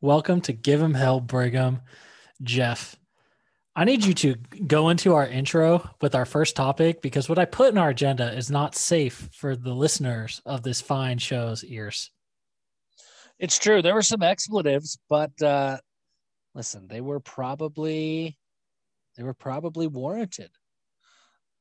[0.00, 1.80] Welcome to Give Him Hell, Brigham.
[2.42, 2.96] Jeff,
[3.74, 4.36] I need you to
[4.66, 8.32] go into our intro with our first topic because what I put in our agenda
[8.32, 12.10] is not safe for the listeners of this fine show's ears.
[13.40, 13.82] It's true.
[13.82, 15.78] There were some expletives, but uh,
[16.54, 18.36] listen, they were probably
[19.16, 20.50] they were probably warranted.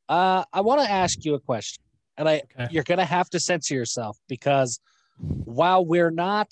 [0.08, 1.84] Uh, I want to ask you a question,
[2.18, 2.68] and I Okay.
[2.72, 4.80] you're gonna have to censor yourself because
[5.18, 6.52] while we're not,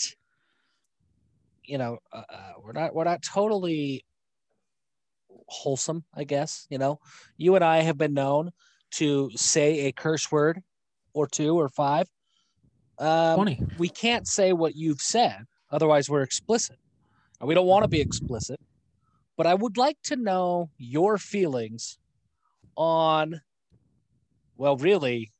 [1.67, 4.05] you know, uh, uh, we're not we're not totally
[5.47, 6.67] wholesome, I guess.
[6.69, 6.99] You know,
[7.37, 8.51] you and I have been known
[8.91, 10.61] to say a curse word
[11.13, 12.07] or two or five.
[12.97, 13.61] Um, 20.
[13.77, 16.77] we can't say what you've said, otherwise we're explicit.
[17.39, 18.59] And we don't want to be explicit.
[19.37, 21.97] But I would like to know your feelings
[22.77, 23.41] on
[24.57, 25.31] well, really,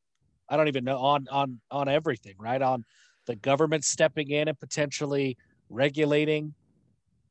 [0.50, 2.62] I don't even know on on on everything, right?
[2.62, 2.84] On
[3.26, 5.38] the government stepping in and potentially
[5.70, 6.54] regulating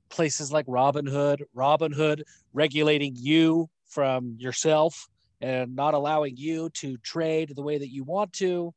[0.08, 5.08] places like Robinhood, Robinhood regulating you from yourself
[5.40, 8.72] and not allowing you to trade the way that you want to.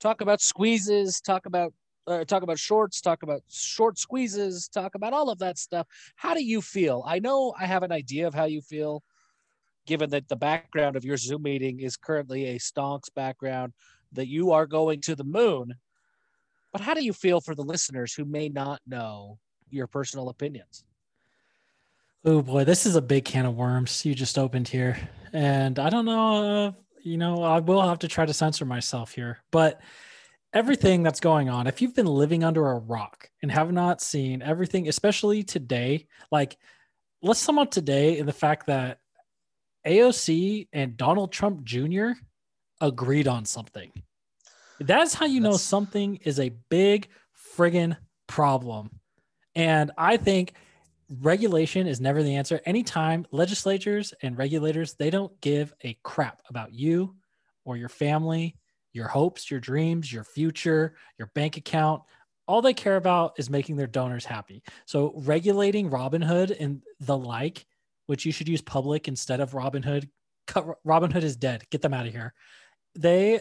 [0.00, 1.72] Talk about squeezes, talk about
[2.06, 5.86] uh, talk about shorts, talk about short squeezes, talk about all of that stuff.
[6.16, 7.04] How do you feel?
[7.06, 9.02] I know I have an idea of how you feel,
[9.86, 13.74] given that the background of your Zoom meeting is currently a stonks background,
[14.12, 15.74] that you are going to the moon.
[16.72, 19.38] But how do you feel for the listeners who may not know
[19.70, 20.84] your personal opinions?
[22.24, 24.98] Oh boy, this is a big can of worms you just opened here.
[25.32, 29.12] And I don't know, uh, you know, I will have to try to censor myself
[29.12, 29.38] here.
[29.50, 29.80] But
[30.52, 34.42] everything that's going on, if you've been living under a rock and have not seen
[34.42, 36.56] everything, especially today, like
[37.22, 38.98] let's sum up today in the fact that
[39.86, 42.10] AOC and Donald Trump Jr.
[42.80, 43.92] agreed on something.
[44.80, 47.08] That's how you know something is a big
[47.56, 47.96] friggin'
[48.26, 48.90] problem.
[49.54, 50.54] And I think
[51.20, 52.60] regulation is never the answer.
[52.64, 57.16] Anytime legislatures and regulators, they don't give a crap about you
[57.64, 58.56] or your family,
[58.92, 62.02] your hopes, your dreams, your future, your bank account.
[62.46, 64.62] All they care about is making their donors happy.
[64.86, 67.66] So regulating Robinhood and the like,
[68.06, 70.08] which you should use public instead of Robinhood.
[70.46, 71.64] Cut Robinhood is dead.
[71.70, 72.32] Get them out of here.
[72.94, 73.40] They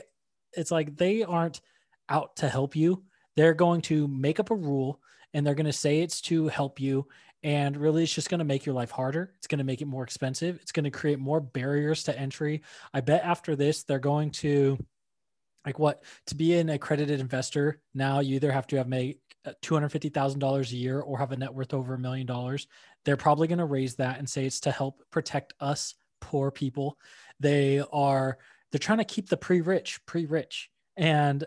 [0.53, 1.61] it's like they aren't
[2.09, 3.03] out to help you.
[3.35, 5.01] They're going to make up a rule
[5.33, 7.07] and they're going to say it's to help you.
[7.43, 9.33] And really it's just going to make your life harder.
[9.37, 10.57] It's going to make it more expensive.
[10.61, 12.63] It's going to create more barriers to entry.
[12.93, 14.77] I bet after this they're going to
[15.65, 19.51] like what to be an accredited investor now you either have to have made uh,
[19.61, 22.67] $250000 a year or have a net worth over a million dollars.
[23.05, 26.97] They're probably going to raise that and say it's to help protect us poor people.
[27.39, 28.39] They are
[28.71, 30.69] they're trying to keep the pre-rich pre-rich.
[30.95, 31.45] And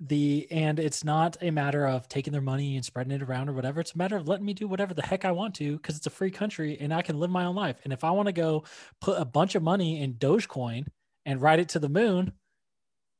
[0.00, 3.52] the and it's not a matter of taking their money and spreading it around or
[3.52, 3.80] whatever.
[3.80, 6.06] It's a matter of letting me do whatever the heck i want to because it's
[6.06, 7.80] a free country and i can live my own life.
[7.84, 8.64] And if i want to go
[9.00, 10.86] put a bunch of money in dogecoin
[11.24, 12.32] and ride it to the moon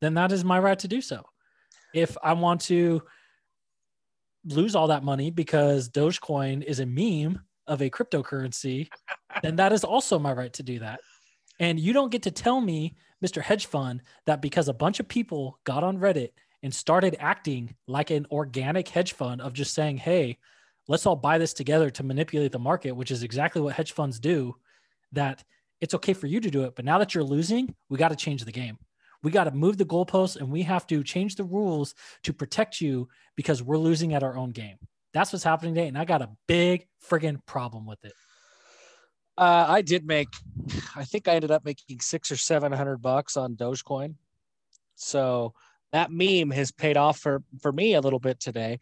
[0.00, 1.24] then that is my right to do so.
[1.94, 3.02] If i want to
[4.46, 8.88] lose all that money because dogecoin is a meme of a cryptocurrency
[9.42, 11.00] then that is also my right to do that.
[11.60, 15.08] And you don't get to tell me mr hedge fund that because a bunch of
[15.08, 16.30] people got on reddit
[16.62, 20.38] and started acting like an organic hedge fund of just saying, hey,
[20.88, 24.18] let's all buy this together to manipulate the market, which is exactly what hedge funds
[24.18, 24.54] do,
[25.12, 25.44] that
[25.80, 26.74] it's okay for you to do it.
[26.74, 28.78] But now that you're losing, we got to change the game.
[29.22, 32.80] We got to move the goalposts and we have to change the rules to protect
[32.80, 34.76] you because we're losing at our own game.
[35.12, 35.88] That's what's happening today.
[35.88, 38.14] And I got a big friggin' problem with it.
[39.36, 40.28] Uh, I did make,
[40.96, 44.14] I think I ended up making six or seven hundred bucks on Dogecoin.
[44.94, 45.54] So
[45.92, 48.78] that meme has paid off for for me a little bit today,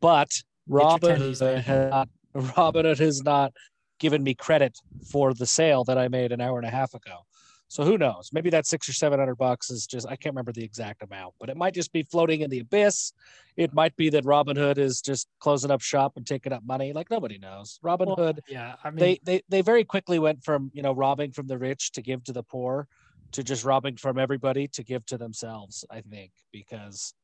[0.00, 0.30] but
[0.68, 2.08] Robin has not,
[2.56, 3.52] Robin has not
[3.98, 4.76] given me credit
[5.10, 7.20] for the sale that I made an hour and a half ago.
[7.68, 8.30] So who knows?
[8.32, 11.34] Maybe that six or seven hundred bucks is just I can't remember the exact amount,
[11.40, 13.12] but it might just be floating in the abyss.
[13.56, 16.92] It might be that Robinhood is just closing up shop and taking up money.
[16.92, 17.80] Like nobody knows.
[17.84, 21.32] Robinhood Well, yeah, I mean, they, they they very quickly went from you know robbing
[21.32, 22.86] from the rich to give to the poor
[23.34, 27.14] to just robbing from everybody to give to themselves i think because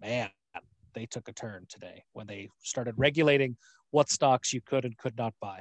[0.00, 0.28] man
[0.92, 3.56] they took a turn today when they started regulating
[3.90, 5.60] what stocks you could and could not buy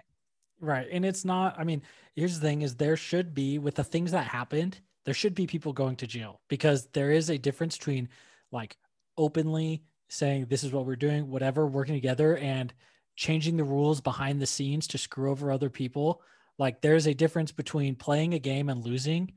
[0.63, 0.88] Right.
[0.89, 1.81] And it's not, I mean,
[2.15, 5.45] here's the thing is there should be with the things that happened, there should be
[5.45, 8.07] people going to jail because there is a difference between
[8.50, 8.77] like
[9.18, 12.74] openly saying this is what we're doing, whatever, working together and
[13.18, 16.21] changing the rules behind the scenes to screw over other people.
[16.57, 19.33] Like there's a difference between playing a game and losing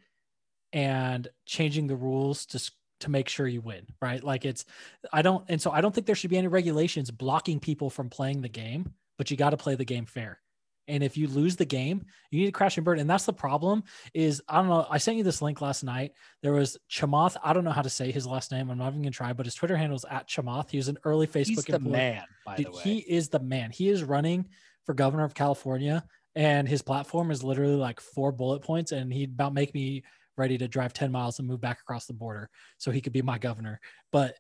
[0.73, 2.71] and changing the rules to
[3.01, 4.23] to make sure you win, right?
[4.23, 4.65] Like it's
[5.13, 8.11] I don't and so I don't think there should be any regulations blocking people from
[8.11, 10.41] playing the game but you got to play the game fair.
[10.89, 12.99] And if you lose the game, you need to crash and burn.
[12.99, 13.83] And that's the problem.
[14.15, 14.87] Is I don't know.
[14.91, 16.13] I sent you this link last night.
[16.43, 17.37] There was Chamath.
[17.43, 18.71] I don't know how to say his last name.
[18.71, 20.71] I'm not even gonna try, but his Twitter handle is at Chamath.
[20.71, 21.47] He was an early Facebook.
[21.47, 21.93] He's the employee.
[21.93, 22.83] man, by Dude, the way.
[22.83, 23.71] he is the man.
[23.71, 24.47] He is running
[24.85, 26.05] for governor of California,
[26.35, 30.05] and his platform is literally like four bullet points, and he'd about make me
[30.37, 33.23] ready to drive 10 miles and move back across the border so he could be
[33.23, 33.81] my governor.
[34.13, 34.37] But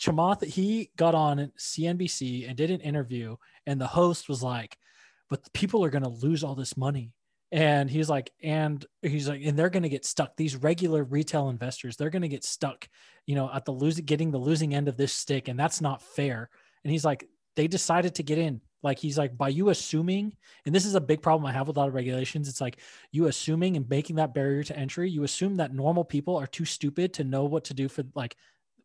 [0.00, 3.36] Chamath, he got on CNBC and did an interview,
[3.66, 4.78] and the host was like,
[5.34, 7.10] But people are going to lose all this money.
[7.50, 10.36] And he's like, and he's like, and they're going to get stuck.
[10.36, 12.88] These regular retail investors, they're going to get stuck,
[13.26, 15.48] you know, at the losing, getting the losing end of this stick.
[15.48, 16.50] And that's not fair.
[16.84, 18.60] And he's like, they decided to get in.
[18.84, 20.36] Like he's like, by you assuming,
[20.66, 22.48] and this is a big problem I have with a lot of regulations.
[22.48, 22.78] It's like
[23.10, 25.10] you assuming and making that barrier to entry.
[25.10, 28.36] You assume that normal people are too stupid to know what to do for like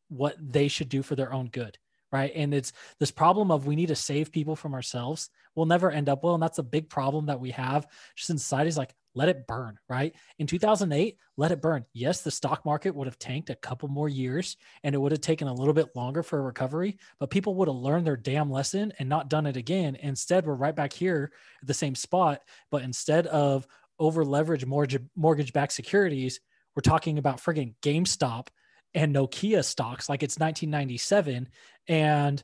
[0.07, 1.77] what they should do for their own good.
[2.11, 2.31] Right.
[2.33, 5.29] And it's this problem of we need to save people from ourselves.
[5.55, 6.33] We'll never end up well.
[6.33, 7.85] And that's a big problem that we have
[8.15, 9.77] just in society is like, let it burn.
[9.87, 10.15] Right.
[10.39, 11.85] In 2008, let it burn.
[11.93, 15.21] Yes, the stock market would have tanked a couple more years and it would have
[15.21, 18.49] taken a little bit longer for a recovery, but people would have learned their damn
[18.49, 19.95] lesson and not done it again.
[19.95, 22.41] Instead, we're right back here at the same spot.
[22.71, 23.67] But instead of
[23.99, 26.39] over leverage mortgage backed securities,
[26.75, 28.47] we're talking about frigging GameStop
[28.93, 31.47] and Nokia stocks like it's 1997
[31.87, 32.43] and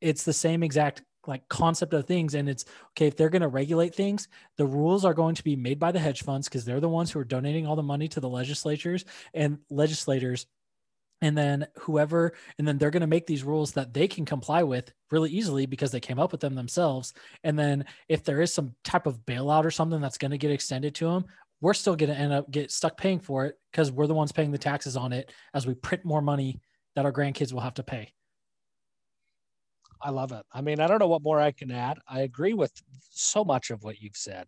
[0.00, 3.48] it's the same exact like concept of things and it's okay if they're going to
[3.48, 6.80] regulate things the rules are going to be made by the hedge funds because they're
[6.80, 9.04] the ones who are donating all the money to the legislatures
[9.34, 10.46] and legislators
[11.22, 14.62] and then whoever and then they're going to make these rules that they can comply
[14.62, 17.12] with really easily because they came up with them themselves
[17.44, 20.50] and then if there is some type of bailout or something that's going to get
[20.50, 21.26] extended to them
[21.60, 24.32] we're still going to end up get stuck paying for it because we're the ones
[24.32, 26.60] paying the taxes on it as we print more money
[26.96, 28.12] that our grandkids will have to pay
[30.02, 30.44] I love it.
[30.52, 31.98] I mean, I don't know what more I can add.
[32.08, 32.72] I agree with
[33.10, 34.46] so much of what you've said.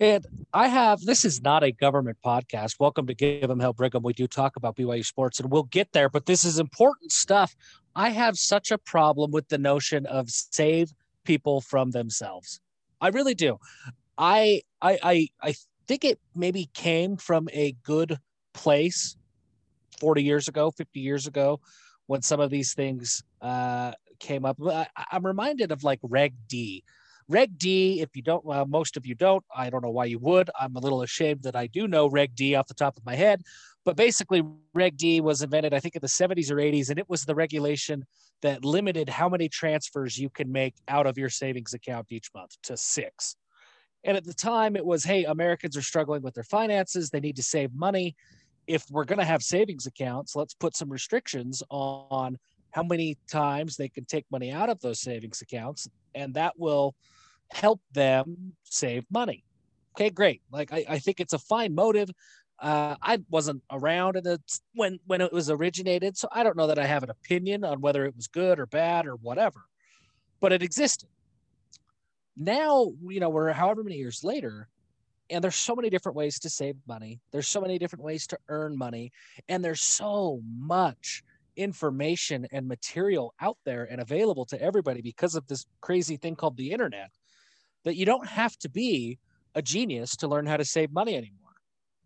[0.00, 2.74] And I have this is not a government podcast.
[2.80, 4.02] Welcome to Give 'em Hell Brigham.
[4.02, 7.54] We do talk about BYU sports and we'll get there, but this is important stuff.
[7.94, 10.92] I have such a problem with the notion of save
[11.24, 12.60] people from themselves.
[13.00, 13.58] I really do.
[14.18, 15.54] I I I, I
[15.86, 18.18] think it maybe came from a good
[18.54, 19.16] place
[20.00, 21.60] 40 years ago, 50 years ago,
[22.06, 24.58] when some of these things uh, came up.
[24.64, 26.84] I, am reminded of like Reg D.
[27.28, 29.44] Reg D, if you don't, well, most of you don't.
[29.54, 30.48] I don't know why you would.
[30.58, 33.16] I'm a little ashamed that I do know Reg D off the top of my
[33.16, 33.42] head.
[33.84, 34.44] But basically,
[34.74, 37.34] Reg D was invented, I think, in the 70s or 80s, and it was the
[37.34, 38.04] regulation
[38.42, 42.56] that limited how many transfers you can make out of your savings account each month
[42.64, 43.36] to six.
[44.06, 47.10] And at the time, it was hey, Americans are struggling with their finances.
[47.10, 48.16] They need to save money.
[48.66, 52.38] If we're going to have savings accounts, let's put some restrictions on
[52.70, 56.94] how many times they can take money out of those savings accounts, and that will
[57.52, 59.44] help them save money.
[59.96, 60.42] Okay, great.
[60.52, 62.10] Like I, I think it's a fine motive.
[62.58, 64.40] Uh, I wasn't around in the,
[64.74, 67.80] when when it was originated, so I don't know that I have an opinion on
[67.80, 69.64] whether it was good or bad or whatever,
[70.40, 71.08] but it existed.
[72.36, 74.68] Now you know we're however many years later,
[75.30, 77.20] and there's so many different ways to save money.
[77.32, 79.12] There's so many different ways to earn money,
[79.48, 81.22] and there's so much
[81.56, 86.56] information and material out there and available to everybody because of this crazy thing called
[86.56, 87.10] the internet
[87.84, 89.18] that you don't have to be
[89.54, 91.54] a genius to learn how to save money anymore.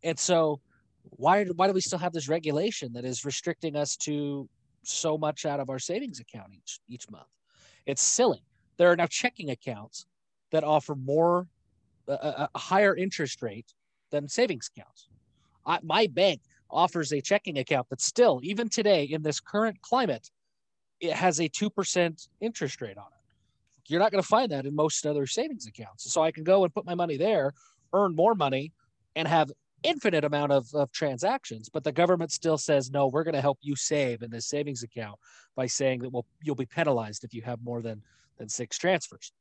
[0.04, 0.60] And so
[1.02, 4.48] why why do we still have this regulation that is restricting us to
[4.82, 7.26] so much out of our savings account each each month?
[7.86, 8.44] It's silly.
[8.76, 10.06] There are now checking accounts
[10.50, 11.46] that offer more
[12.08, 13.72] a, higher interest rate
[14.10, 15.08] than savings accounts.
[15.66, 16.40] I, my bank
[16.70, 20.30] offers a checking account that still, even today in this current climate,
[21.00, 23.90] it has a 2% interest rate on it.
[23.90, 26.12] You're not going to find that in most other savings accounts.
[26.12, 27.52] So I can go and put my money there,
[27.92, 28.72] earn more money,
[29.16, 29.50] and have
[29.82, 31.68] infinite amount of, of transactions.
[31.68, 34.82] But the government still says, no, we're going to help you save in this savings
[34.82, 35.18] account
[35.56, 38.02] by saying that well, you'll be penalized if you have more than,
[38.38, 39.32] than six transfers.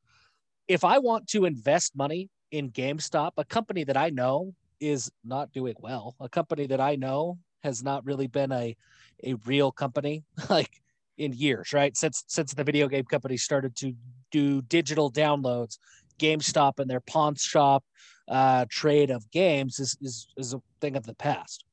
[0.69, 5.51] If I want to invest money in GameStop, a company that I know is not
[5.51, 6.15] doing well.
[6.19, 8.77] A company that I know has not really been a
[9.25, 10.81] a real company like
[11.17, 11.97] in years, right?
[11.97, 13.93] Since since the video game company started to
[14.31, 15.79] do digital downloads,
[16.19, 17.83] GameStop and their pawn shop
[18.27, 21.65] uh, trade of games is, is is a thing of the past.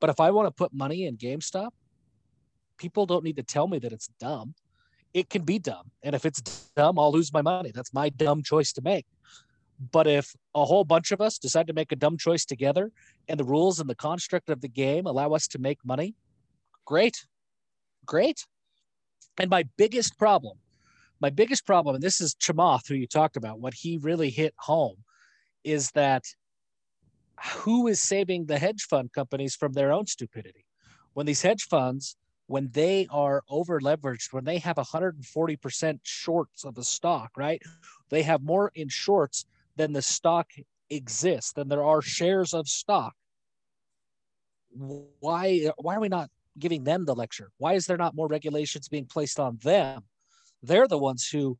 [0.00, 1.70] But if I want to put money in GameStop,
[2.76, 4.54] people don't need to tell me that it's dumb.
[5.14, 6.40] It can be dumb, and if it's
[6.76, 7.72] dumb, I'll lose my money.
[7.74, 9.06] That's my dumb choice to make.
[9.92, 12.92] But if a whole bunch of us decide to make a dumb choice together
[13.28, 16.14] and the rules and the construct of the game allow us to make money,
[16.84, 17.26] great.
[18.06, 18.46] Great.
[19.38, 20.58] And my biggest problem
[21.20, 24.54] My biggest problem, and this is Chamath, who you talked about, what he really hit
[24.58, 24.96] home
[25.64, 26.24] is that
[27.44, 30.64] who is saving the hedge fund companies from their own stupidity?
[31.14, 36.78] When these hedge funds, when they are over leveraged, when they have 140% shorts of
[36.78, 37.60] a stock, right?
[38.08, 40.50] They have more in shorts than the stock
[40.90, 43.14] exists, than there are shares of stock.
[44.70, 47.50] Why, why are we not giving them the lecture?
[47.58, 50.04] Why is there not more regulations being placed on them?
[50.62, 51.58] They're the ones who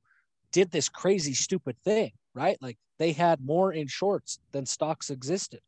[0.53, 2.57] did this crazy, stupid thing, right?
[2.61, 5.61] Like they had more in shorts than stocks existed.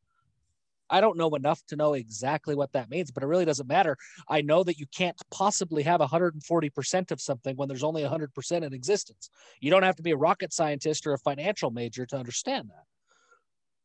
[0.91, 3.97] I don't know enough to know exactly what that means, but it really doesn't matter.
[4.29, 8.73] I know that you can't possibly have 140% of something when there's only 100% in
[8.73, 9.31] existence.
[9.61, 12.85] You don't have to be a rocket scientist or a financial major to understand that.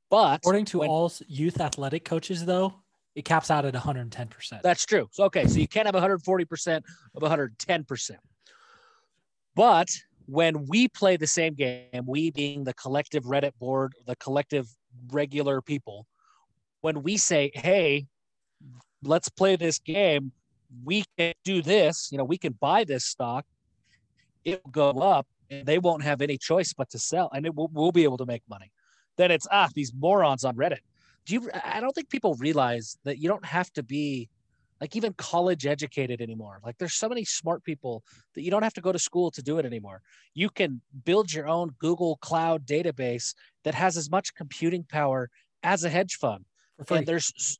[0.09, 2.75] But according to when, all youth athletic coaches, though,
[3.15, 4.61] it caps out at 110%.
[4.61, 5.07] That's true.
[5.11, 5.47] So, okay.
[5.47, 6.81] So you can't have 140%
[7.15, 8.11] of 110%.
[9.55, 9.89] But
[10.25, 14.67] when we play the same game, we being the collective Reddit board, the collective
[15.11, 16.07] regular people,
[16.83, 18.05] when we say, hey,
[19.03, 20.33] let's play this game,
[20.83, 23.45] we can do this, you know, we can buy this stock,
[24.43, 27.55] it will go up, and they won't have any choice but to sell, and it
[27.55, 28.69] will, we'll be able to make money.
[29.15, 30.79] Then it's, ah, these morons on Reddit.
[31.25, 34.27] Do you, I don't think people realize that you don't have to be
[34.81, 36.59] like even college educated anymore.
[36.65, 39.41] Like there's so many smart people that you don't have to go to school to
[39.41, 40.01] do it anymore.
[40.33, 45.29] You can build your own Google Cloud database that has as much computing power
[45.63, 46.43] as a hedge fund.
[46.89, 47.59] And there's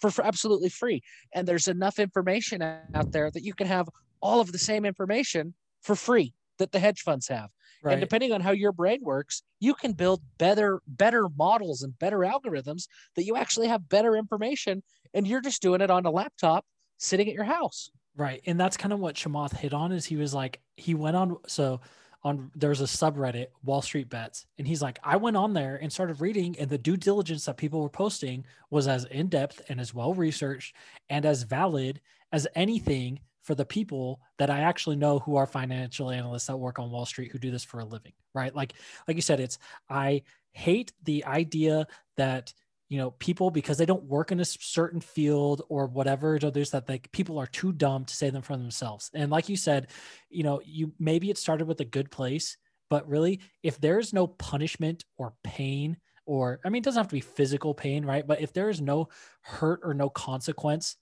[0.00, 1.02] for, for absolutely free.
[1.34, 3.88] And there's enough information out there that you can have
[4.20, 7.50] all of the same information for free that the hedge funds have.
[7.82, 7.92] Right.
[7.92, 12.18] And depending on how your brain works, you can build better better models and better
[12.20, 16.64] algorithms that you actually have better information and you're just doing it on a laptop
[16.98, 17.90] sitting at your house.
[18.16, 18.40] Right.
[18.46, 21.36] And that's kind of what Chamath hit on is he was like he went on
[21.46, 21.80] so
[22.24, 25.92] on there's a subreddit Wall Street Bets and he's like I went on there and
[25.92, 29.80] started reading and the due diligence that people were posting was as in depth and
[29.80, 30.74] as well researched
[31.10, 32.00] and as valid
[32.32, 36.78] as anything for the people that I actually know who are financial analysts that work
[36.78, 38.54] on Wall Street who do this for a living, right?
[38.54, 38.72] Like
[39.06, 39.58] like you said it's
[39.90, 42.54] I hate the idea that
[42.88, 46.88] you know people because they don't work in a certain field or whatever there's that
[46.88, 49.10] like people are too dumb to say them for themselves.
[49.14, 49.88] And like you said
[50.30, 52.56] you know you maybe it started with a good place
[52.90, 57.14] but really if there's no punishment or pain or i mean it doesn't have to
[57.14, 58.26] be physical pain right?
[58.26, 59.08] But if there is no
[59.42, 60.96] hurt or no consequence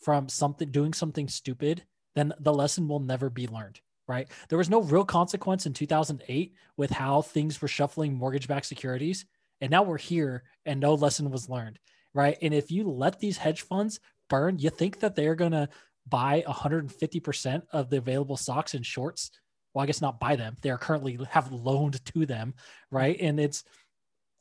[0.00, 4.28] from something doing something stupid then the lesson will never be learned right?
[4.50, 9.24] There was no real consequence in 2008 with how things were shuffling mortgage-backed securities
[9.64, 11.78] and now we're here and no lesson was learned,
[12.12, 12.36] right?
[12.42, 15.70] And if you let these hedge funds burn, you think that they're going to
[16.06, 19.30] buy 150% of the available stocks and shorts?
[19.72, 20.56] Well, I guess not buy them.
[20.60, 22.52] They are currently have loaned to them,
[22.90, 23.16] right?
[23.18, 23.64] And it's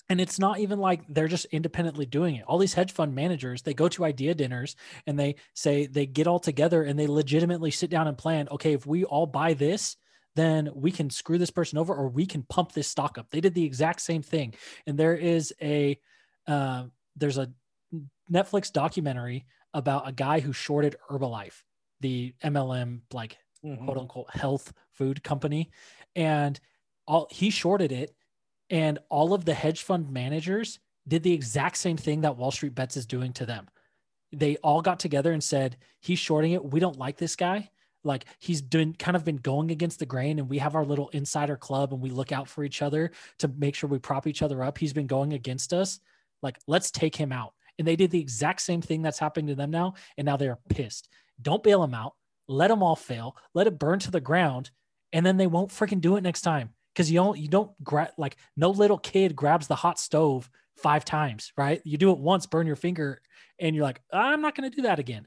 [0.10, 2.44] and it's not even like they're just independently doing it.
[2.46, 4.76] All these hedge fund managers, they go to idea dinners
[5.08, 8.74] and they say they get all together and they legitimately sit down and plan, okay,
[8.74, 9.96] if we all buy this,
[10.36, 13.28] then we can screw this person over or we can pump this stock up.
[13.30, 14.56] They did the exact same thing.
[14.88, 16.00] And there is a
[16.48, 16.86] uh,
[17.16, 17.52] there's a
[18.32, 21.64] Netflix documentary about a guy who shorted Herbalife,
[22.02, 23.86] the MLM like mm-hmm.
[23.86, 25.72] quote unquote health food company,
[26.16, 26.60] and
[27.08, 28.16] all he shorted it,
[28.70, 32.76] and all of the hedge fund managers did the exact same thing that Wall Street
[32.76, 33.68] Bets is doing to them.
[34.32, 36.66] They all got together and said, "He's shorting it.
[36.66, 37.70] We don't like this guy."
[38.04, 41.10] Like he's doing kind of been going against the grain and we have our little
[41.10, 44.42] insider club and we look out for each other to make sure we prop each
[44.42, 44.78] other up.
[44.78, 46.00] He's been going against us.
[46.42, 47.54] Like let's take him out.
[47.80, 50.60] And they did the exact same thing that's happening to them now and now they're
[50.70, 51.10] pissed.
[51.42, 52.14] Don't bail them out.
[52.48, 53.36] Let them all fail.
[53.54, 54.70] Let it burn to the ground
[55.12, 56.70] and then they won't freaking do it next time.
[56.94, 61.06] Because you don't you don't grab like no little kid grabs the hot stove five
[61.06, 61.82] times right?
[61.84, 63.22] You do it once burn your finger
[63.60, 65.26] and you're like i'm not going to do that again.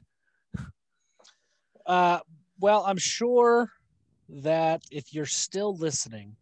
[1.85, 2.19] Uh
[2.59, 3.71] well, I'm sure
[4.29, 6.35] that if you're still listening,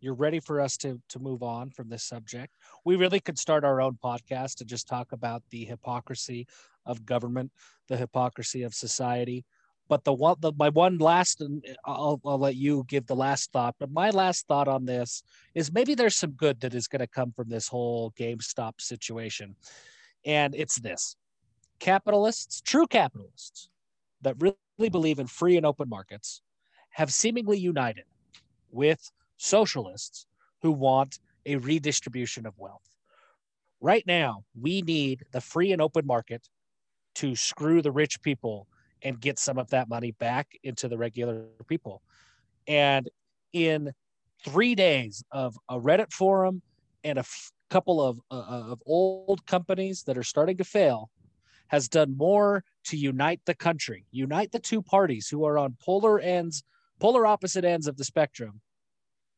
[0.00, 2.54] you're ready for us to to move on from this subject.
[2.84, 6.46] We really could start our own podcast to just talk about the hypocrisy
[6.84, 7.50] of government,
[7.88, 9.44] the hypocrisy of society.
[9.88, 13.52] But the one, the, my one last, and I'll, I'll let you give the last
[13.52, 13.76] thought.
[13.78, 15.22] But my last thought on this
[15.54, 19.54] is maybe there's some good that is going to come from this whole GameStop situation,
[20.24, 21.16] and it's this:
[21.78, 23.68] capitalists, true capitalists,
[24.22, 26.42] that really believe in free and open markets
[26.90, 28.04] have seemingly united
[28.70, 30.26] with socialists
[30.62, 32.88] who want a redistribution of wealth.
[33.80, 36.48] Right now, we need the free and open market
[37.16, 38.66] to screw the rich people
[39.02, 42.02] and get some of that money back into the regular people.
[42.66, 43.08] And
[43.52, 43.92] in
[44.44, 46.62] three days of a Reddit forum
[47.04, 51.10] and a f- couple of uh, of old companies that are starting to fail
[51.68, 56.18] has done more to unite the country, unite the two parties who are on polar
[56.20, 56.62] ends,
[57.00, 58.60] polar opposite ends of the spectrum.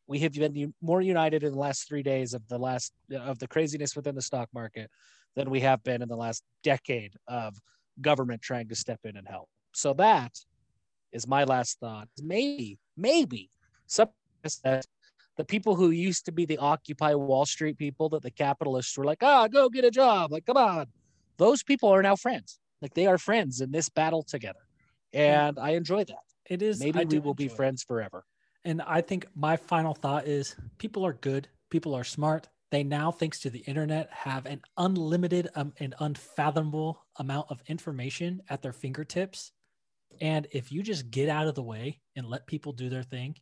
[0.07, 3.49] We have been more united in the last three days of the last of the
[3.49, 4.91] craziness within the stock market
[5.37, 7.57] than we have been in the last decade of
[8.01, 9.49] government trying to step in and help.
[9.75, 10.33] So that
[11.13, 12.09] is my last thought.
[12.23, 13.51] Maybe, maybe
[13.87, 14.09] some
[14.43, 19.05] the people who used to be the Occupy Wall Street people that the capitalists were
[19.05, 20.33] like, ah, go get a job.
[20.33, 20.87] Like, come on.
[21.39, 22.59] Those people are now friends.
[22.83, 24.61] Like they are friends in this battle together.
[25.13, 26.23] And I enjoy that.
[26.49, 27.53] It is maybe I we will be it.
[27.53, 28.25] friends forever.
[28.65, 32.49] And I think my final thought is people are good, people are smart.
[32.71, 38.43] They now, thanks to the internet, have an unlimited um, and unfathomable amount of information
[38.51, 39.53] at their fingertips.
[40.21, 43.37] And if you just get out of the way and let people do their thing,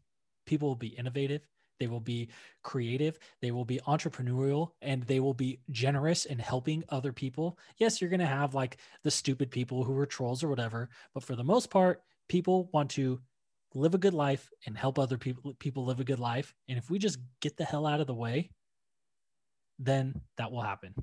[0.47, 1.43] people will be innovative,
[1.79, 2.29] they will be
[2.63, 7.59] creative, they will be entrepreneurial, and they will be generous in helping other people.
[7.79, 11.23] Yes, you're going to have like the stupid people who are trolls or whatever, but
[11.23, 13.21] for the most part, people want to
[13.75, 16.55] live a good life and help other people people live a good life.
[16.69, 18.51] And if we just get the hell out of the way,
[19.79, 20.95] then that will happen.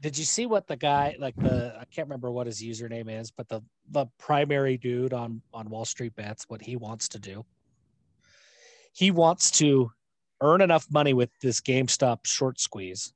[0.00, 3.30] Did you see what the guy like the I can't remember what his username is,
[3.30, 7.44] but the the primary dude on on Wall Street bets what he wants to do?
[8.94, 9.90] He wants to
[10.40, 13.12] earn enough money with this GameStop short squeeze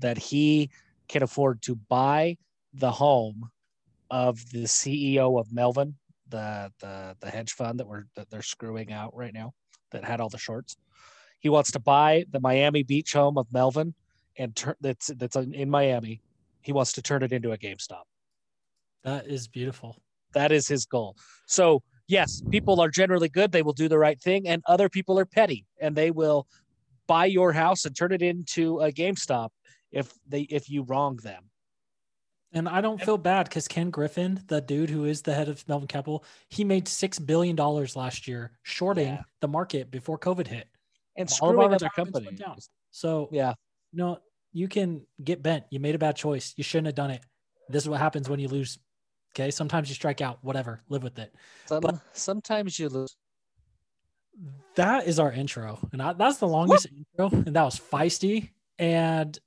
[0.00, 0.68] that he
[1.08, 2.36] can afford to buy
[2.74, 3.50] the home
[4.10, 5.94] of the CEO of Melvin,
[6.28, 9.52] the the the hedge fund that we're that they're screwing out right now
[9.92, 10.76] that had all the shorts.
[11.38, 13.94] He wants to buy the Miami Beach home of Melvin
[14.38, 16.20] and turn that's that's in Miami.
[16.62, 18.04] He wants to turn it into a GameStop.
[19.04, 19.96] That is beautiful.
[20.34, 21.16] That is his goal.
[21.46, 23.52] So yes, people are generally good.
[23.52, 26.46] They will do the right thing, and other people are petty, and they will
[27.06, 29.50] buy your house and turn it into a GameStop
[29.90, 31.44] if they if you wrong them.
[32.54, 35.66] And I don't feel bad because Ken Griffin, the dude who is the head of
[35.68, 39.22] Melvin Capital, he made six billion dollars last year shorting Yeah.
[39.40, 40.68] the market before COVID hit.
[41.16, 42.38] And All of screwing our other companies.
[42.38, 42.58] down.
[42.90, 43.54] So Yeah.
[43.94, 44.18] no,
[44.52, 45.64] you can get bent.
[45.70, 46.52] You made a bad choice.
[46.58, 47.22] You shouldn't have done it.
[47.70, 48.78] This is what happens when you lose.
[49.34, 49.50] Okay.
[49.50, 50.38] Sometimes you strike out.
[50.42, 50.82] Whatever.
[50.88, 51.34] Live with it.
[51.66, 53.16] Some, But- sometimes you lose.
[54.76, 58.50] That is our intro, and I, that's the longest intro, and that was feisty.
[58.78, 59.38] And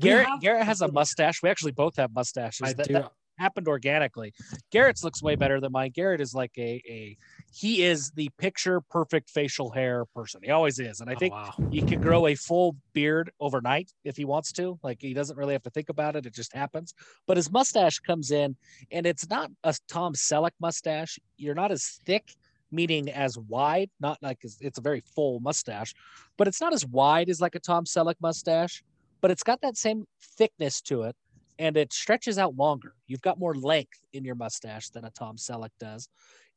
[0.00, 1.40] Garrett have- Garrett has a mustache.
[1.42, 2.60] We actually both have mustaches.
[2.64, 2.92] I that, do.
[2.94, 4.34] that happened organically.
[4.72, 5.92] Garrett's looks way better than mine.
[5.94, 7.16] Garrett is like a a
[7.54, 10.40] he is the picture perfect facial hair person.
[10.42, 11.00] He always is.
[11.00, 11.54] And I Oh, think wow.
[11.70, 14.78] he can grow a full beard overnight if he wants to.
[14.82, 16.26] Like he doesn't really have to think about it.
[16.26, 16.94] It just happens.
[17.26, 18.56] But his mustache comes in
[18.90, 21.18] and it's not a Tom Selleck mustache.
[21.36, 22.34] You're not as thick,
[22.72, 25.94] meaning as wide, not like it's- it's a very full mustache,
[26.36, 28.82] but it's not as wide as like a Tom Selleck mustache,
[29.20, 31.14] but it's got that same thickness to it
[31.58, 32.96] and it stretches out longer.
[33.06, 36.08] You've got more length in your mustache than a Tom Selleck does.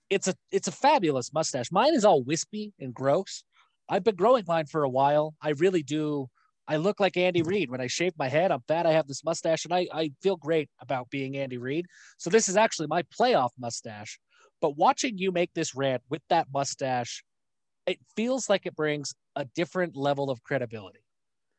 [0.10, 1.72] It's a it's a fabulous mustache.
[1.72, 3.44] Mine is all wispy and gross.
[3.90, 5.36] I've been growing mine for a while.
[5.42, 6.30] I really do.
[6.68, 8.52] I look like Andy Reid when I shave my head.
[8.52, 8.86] I'm fat.
[8.86, 11.86] I have this mustache, and I, I feel great about being Andy Reid.
[12.18, 14.20] So this is actually my playoff mustache.
[14.60, 17.24] But watching you make this rant with that mustache,
[17.86, 21.00] it feels like it brings a different level of credibility.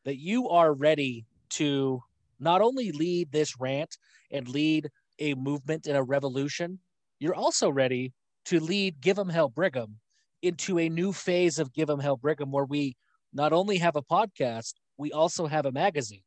[0.05, 2.03] That you are ready to
[2.39, 3.97] not only lead this rant
[4.31, 6.79] and lead a movement and a revolution,
[7.19, 8.13] you're also ready
[8.45, 9.99] to lead Give 'em Hell Brigham
[10.41, 12.95] into a new phase of Give 'em Hell Brigham where we
[13.33, 16.23] not only have a podcast, we also have a magazine.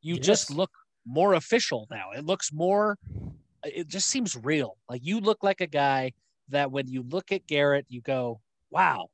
[0.00, 0.70] You just look
[1.06, 2.10] more official now.
[2.12, 2.98] It looks more,
[3.64, 4.76] it just seems real.
[4.88, 6.12] Like you look like a guy
[6.48, 9.08] that when you look at Garrett, you go, wow,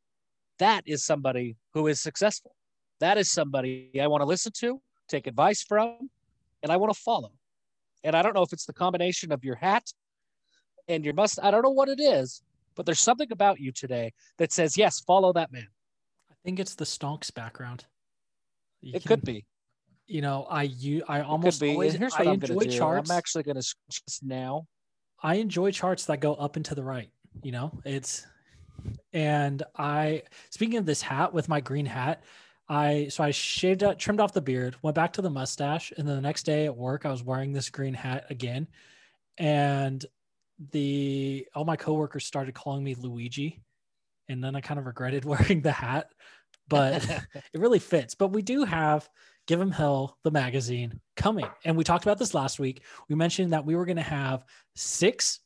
[0.58, 2.54] that is somebody who is successful.
[3.00, 6.10] That is somebody I want to listen to, take advice from,
[6.62, 7.32] and I want to follow.
[8.02, 9.92] And I don't know if it's the combination of your hat
[10.90, 11.38] and your must.
[11.42, 12.42] I don't know what it is,
[12.74, 15.68] but there's something about you today that says, yes, follow that man.
[16.30, 17.84] I think it's the stonks background.
[18.80, 19.46] You It can- could be.
[20.06, 22.70] You know, I you I almost always And here's I what I'm enjoy going to
[22.72, 22.78] do.
[22.78, 23.10] charts.
[23.10, 24.66] I'm actually going to this now.
[25.22, 27.10] I enjoy charts that go up and to the right.
[27.44, 28.26] You know, it's
[29.12, 32.24] and I speaking of this hat with my green hat,
[32.68, 36.08] I so I shaved out, trimmed off the beard, went back to the mustache, and
[36.08, 38.66] then the next day at work I was wearing this green hat again,
[39.38, 40.04] and
[40.72, 43.62] the all my coworkers started calling me Luigi,
[44.28, 46.08] and then I kind of regretted wearing the hat,
[46.68, 47.08] but
[47.52, 48.14] it really fits.
[48.14, 49.08] But we do have
[49.46, 51.46] Give 'em Hell, the magazine coming.
[51.64, 52.84] And we talked about this last week.
[53.08, 54.44] We mentioned that we were going to have
[54.76, 55.40] six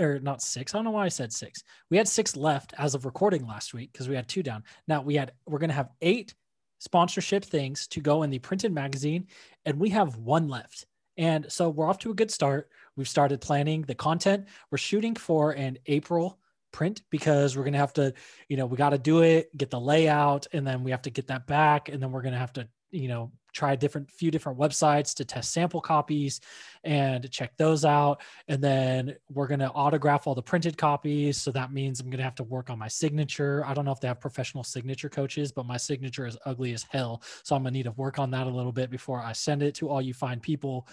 [0.00, 0.74] or not six.
[0.74, 1.62] I don't know why I said six.
[1.90, 4.64] We had six left as of recording last week because we had two down.
[4.88, 6.34] Now we had we're gonna have eight
[6.78, 9.28] sponsorship things to go in the printed magazine,
[9.64, 10.86] and we have one left.
[11.16, 12.70] And so we're off to a good start.
[12.96, 14.46] We've started planning the content.
[14.70, 16.38] We're shooting for an April
[16.72, 18.14] print because we're going to have to,
[18.48, 21.10] you know, we got to do it, get the layout, and then we have to
[21.10, 21.88] get that back.
[21.88, 25.24] And then we're going to have to, you know, try different few different websites to
[25.24, 26.40] test sample copies
[26.84, 28.22] and check those out.
[28.48, 31.40] And then we're going to autograph all the printed copies.
[31.40, 33.64] So that means i'm going to have to work on my signature.
[33.66, 36.84] I don't know if they have professional signature coaches but my signature is ugly as
[36.88, 37.22] hell.
[37.44, 39.62] So i'm going to need to work on that a little bit before i send
[39.62, 40.88] it to all you fine people.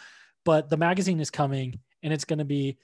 [0.46, 2.78] But the magazine is coming and it's going to be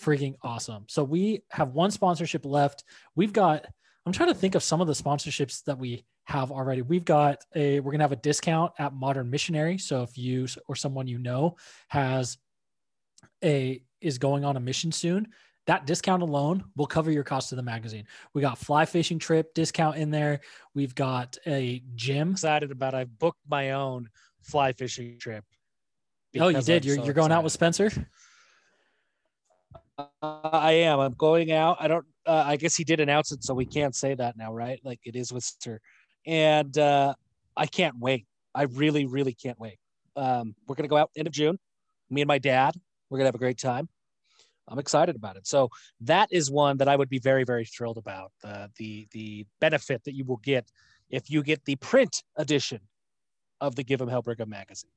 [0.00, 3.66] freaking awesome so we have one sponsorship left we've got
[4.06, 6.82] i'm trying to think of some of the sponsorships that we have already.
[6.82, 9.78] We've got a we're gonna have a discount at Modern Missionary.
[9.78, 11.56] So if you or someone you know
[11.88, 12.38] has
[13.44, 15.28] a is going on a mission soon,
[15.66, 18.06] that discount alone will cover your cost of the magazine.
[18.34, 20.40] We got fly fishing trip discount in there.
[20.74, 22.32] We've got a gym.
[22.32, 22.94] Excited about.
[22.94, 24.08] I've booked my own
[24.42, 25.44] fly fishing trip.
[26.38, 26.82] Oh, you did.
[26.82, 27.38] I'm you're so you're going excited.
[27.38, 27.90] out with Spencer.
[30.22, 31.00] I am.
[31.00, 31.76] I'm going out.
[31.80, 32.06] I don't.
[32.24, 34.80] Uh, I guess he did announce it, so we can't say that now, right?
[34.84, 35.80] Like it is with Sir
[36.26, 37.14] and uh,
[37.56, 38.26] I can't wait.
[38.54, 39.78] I really, really can't wait.
[40.16, 41.58] Um, we're gonna go out end of June.
[42.10, 42.74] Me and my dad.
[43.08, 43.88] We're gonna have a great time.
[44.68, 45.46] I'm excited about it.
[45.46, 45.68] So
[46.02, 48.32] that is one that I would be very, very thrilled about.
[48.44, 50.70] Uh, the the benefit that you will get
[51.10, 52.80] if you get the print edition
[53.60, 54.90] of the Give Give 'em Hell Brigham magazine.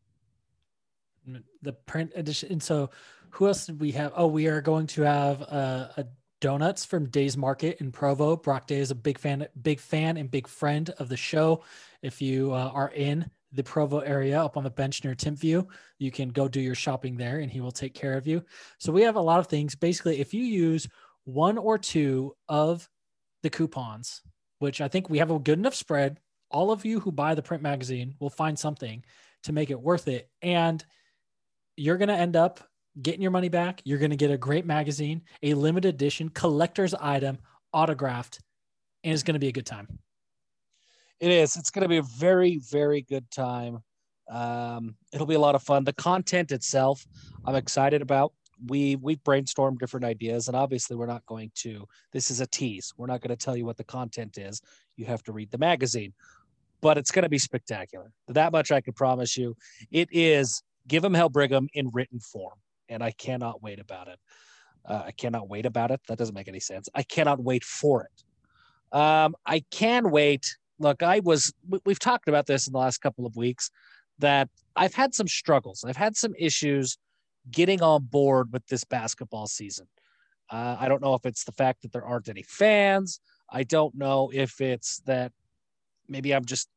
[1.61, 2.51] The print edition.
[2.51, 2.91] And so,
[3.35, 4.13] who else did we have?
[4.15, 6.05] Oh, we are going to have a, a
[6.39, 8.37] donuts from Days Market in Provo.
[8.37, 11.61] Brock Day is a big fan, big fan and big friend of the show.
[12.01, 15.67] If you uh, are in the Provo area up on the bench near Timpview,
[15.99, 18.41] you can go do your shopping there and he will take care of you.
[18.77, 19.75] So we have a lot of things.
[19.75, 20.87] Basically, if you use
[21.25, 22.87] one or two of
[23.43, 24.21] the coupons,
[24.59, 26.21] which I think we have a good enough spread,
[26.51, 29.03] all of you who buy the print magazine will find something
[29.43, 30.29] to make it worth it.
[30.41, 30.83] And
[31.75, 32.61] you're going to end up
[33.01, 33.81] getting your money back.
[33.83, 37.39] You're going to get a great magazine, a limited edition collector's item,
[37.73, 38.39] autographed,
[39.03, 39.99] and it's going to be a good time.
[41.19, 41.55] It is.
[41.55, 43.79] It's going to be a very, very good time.
[44.29, 45.83] Um, it'll be a lot of fun.
[45.83, 47.05] The content itself,
[47.45, 48.33] I'm excited about.
[48.67, 51.85] We we've brainstormed different ideas, and obviously, we're not going to.
[52.13, 52.93] This is a tease.
[52.97, 54.61] We're not going to tell you what the content is.
[54.95, 56.13] You have to read the magazine,
[56.81, 58.11] but it's going to be spectacular.
[58.29, 59.55] That much I can promise you.
[59.91, 60.63] It is.
[60.87, 62.57] Give 'em Hell Brigham in written form
[62.89, 64.19] and I cannot wait about it.
[64.85, 66.01] Uh, I cannot wait about it.
[66.07, 66.87] That doesn't make any sense.
[66.93, 68.97] I cannot wait for it.
[68.97, 70.57] Um, I can wait.
[70.79, 71.53] Look, I was,
[71.85, 73.71] we've talked about this in the last couple of weeks
[74.19, 75.83] that I've had some struggles.
[75.85, 76.97] I've had some issues
[77.51, 79.87] getting on board with this basketball season.
[80.49, 83.19] Uh, I don't know if it's the fact that there aren't any fans.
[83.49, 85.31] I don't know if it's that
[86.07, 86.69] maybe I'm just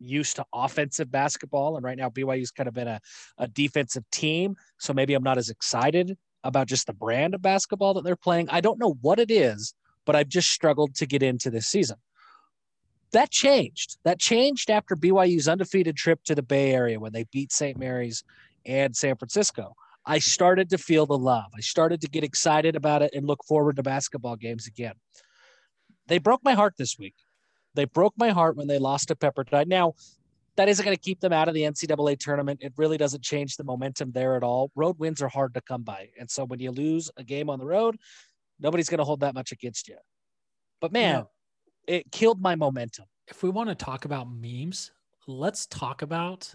[0.00, 1.76] used to offensive basketball.
[1.76, 3.00] And right now, BYU's kind of been a,
[3.38, 4.56] a defensive team.
[4.78, 8.48] So maybe I'm not as excited about just the brand of basketball that they're playing.
[8.50, 9.74] I don't know what it is,
[10.06, 11.96] but I've just struggled to get into this season.
[13.12, 13.98] That changed.
[14.04, 17.76] That changed after BYU's undefeated trip to the Bay Area when they beat St.
[17.76, 18.22] Mary's
[18.64, 19.74] and San Francisco.
[20.06, 21.50] I started to feel the love.
[21.56, 24.94] I started to get excited about it and look forward to basketball games again.
[26.06, 27.14] They broke my heart this week.
[27.74, 29.66] They broke my heart when they lost to Pepperdine.
[29.66, 29.94] Now,
[30.56, 32.60] that isn't going to keep them out of the NCAA tournament.
[32.62, 34.70] It really doesn't change the momentum there at all.
[34.74, 36.08] Road wins are hard to come by.
[36.18, 37.96] And so when you lose a game on the road,
[38.58, 39.96] nobody's going to hold that much against you.
[40.80, 41.26] But man,
[41.86, 41.96] yeah.
[41.96, 43.06] it killed my momentum.
[43.28, 44.90] If we want to talk about memes,
[45.26, 46.52] let's talk about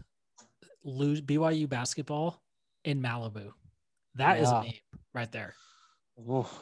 [0.84, 2.42] lose BYU basketball
[2.84, 3.52] in Malibu.
[4.16, 4.44] That yeah.
[4.44, 4.74] is a meme
[5.14, 5.56] right there.
[6.30, 6.54] Oof.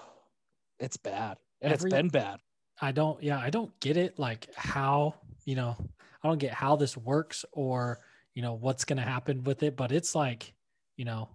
[0.80, 1.38] It's bad.
[1.62, 2.40] And Every, it's been bad.
[2.84, 4.20] I don't, yeah, I don't get it.
[4.20, 5.16] Like how,
[5.46, 5.78] you know,
[6.22, 8.00] I don't get how this works or,
[8.36, 9.78] you know, what's going to happen with it.
[9.78, 10.54] But it's like,
[10.98, 11.30] you know,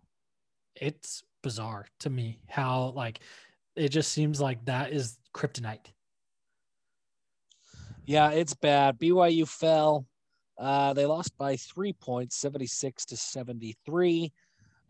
[0.74, 3.20] it's bizarre to me how, like,
[3.76, 5.86] it just seems like that is kryptonite.
[8.04, 8.98] Yeah, it's bad.
[8.98, 10.06] BYU fell.
[10.58, 14.30] Uh, they lost by three points, 76 to 73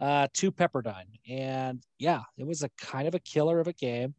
[0.01, 1.21] uh, to Pepperdine.
[1.29, 4.17] And yeah, it was a kind of a killer of a game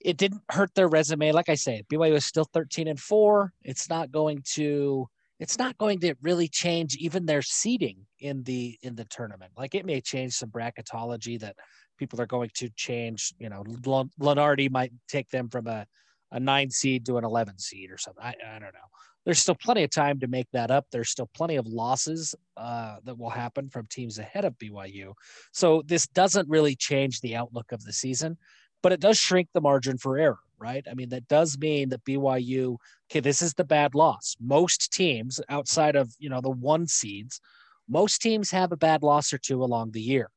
[0.00, 1.32] it didn't hurt their resume.
[1.32, 3.52] Like I say, BYU is still 13 and four.
[3.62, 5.08] It's not going to
[5.40, 9.52] it's not going to really change even their seeding in the in the tournament.
[9.56, 11.56] Like it may change some bracketology that
[11.98, 13.32] people are going to change.
[13.38, 15.86] You know, Lunardi might take them from a,
[16.30, 18.22] a nine seed to an 11 seed or something.
[18.22, 18.88] I, I don't know.
[19.24, 20.86] there's still plenty of time to make that up.
[20.92, 25.14] There's still plenty of losses uh, that will happen from teams ahead of BYU.
[25.52, 28.36] So this doesn't really change the outlook of the season,
[28.82, 30.84] but it does shrink the margin for error, right?
[30.90, 32.76] I mean, that does mean that BYU,
[33.10, 34.36] okay, this is the bad loss.
[34.40, 37.40] Most teams outside of, you know, the one seeds,
[37.88, 40.30] most teams have a bad loss or two along the year.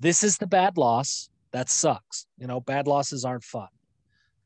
[0.00, 1.30] This is the bad loss.
[1.52, 2.26] That sucks.
[2.38, 3.68] You know, bad losses aren't fun.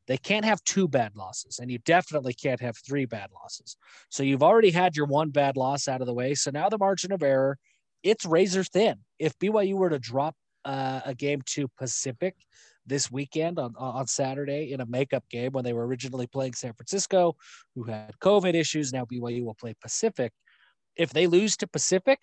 [0.06, 3.76] They can't have two bad losses, and you definitely can't have three bad losses.
[4.08, 6.34] So you've already had your one bad loss out of the way.
[6.34, 7.58] So now the margin of error,
[8.02, 8.98] it's razor thin.
[9.18, 12.36] If BYU were to drop uh, a game to Pacific
[12.86, 16.72] this weekend on, on Saturday in a makeup game when they were originally playing San
[16.72, 17.36] Francisco,
[17.74, 20.32] who had COVID issues, now BYU will play Pacific.
[20.96, 22.20] If they lose to Pacific,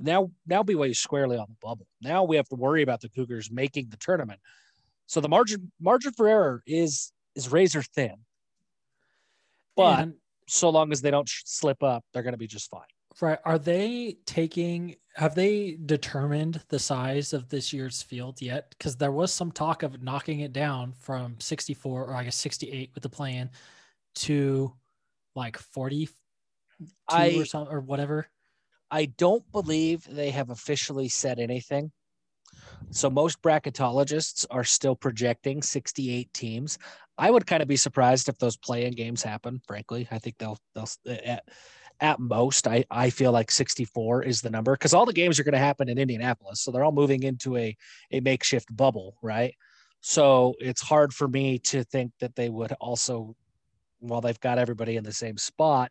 [0.00, 1.86] now now BYU is squarely on the bubble.
[2.00, 4.40] Now we have to worry about the Cougars making the tournament.
[5.06, 8.16] So the margin margin for error is is razor thin.
[9.76, 10.14] But and,
[10.46, 12.82] so long as they don't slip up, they're going to be just fine.
[13.20, 13.38] Right.
[13.44, 18.70] Are they taking have they determined the size of this year's field yet?
[18.70, 22.90] Because there was some talk of knocking it down from 64 or I guess 68
[22.94, 23.50] with the plan
[24.16, 24.72] to
[25.34, 26.08] like 40
[27.08, 28.28] I, or something or whatever.
[28.92, 31.90] I don't believe they have officially said anything.
[32.90, 36.78] So most bracketologists are still projecting 68 teams.
[37.18, 39.60] I would kind of be surprised if those play-in games happen.
[39.66, 41.44] Frankly, I think they'll they'll at,
[42.00, 42.66] at most.
[42.66, 45.58] I I feel like 64 is the number because all the games are going to
[45.58, 47.76] happen in Indianapolis, so they're all moving into a
[48.12, 49.54] a makeshift bubble, right?
[50.00, 53.34] So it's hard for me to think that they would also,
[53.98, 55.90] while they've got everybody in the same spot,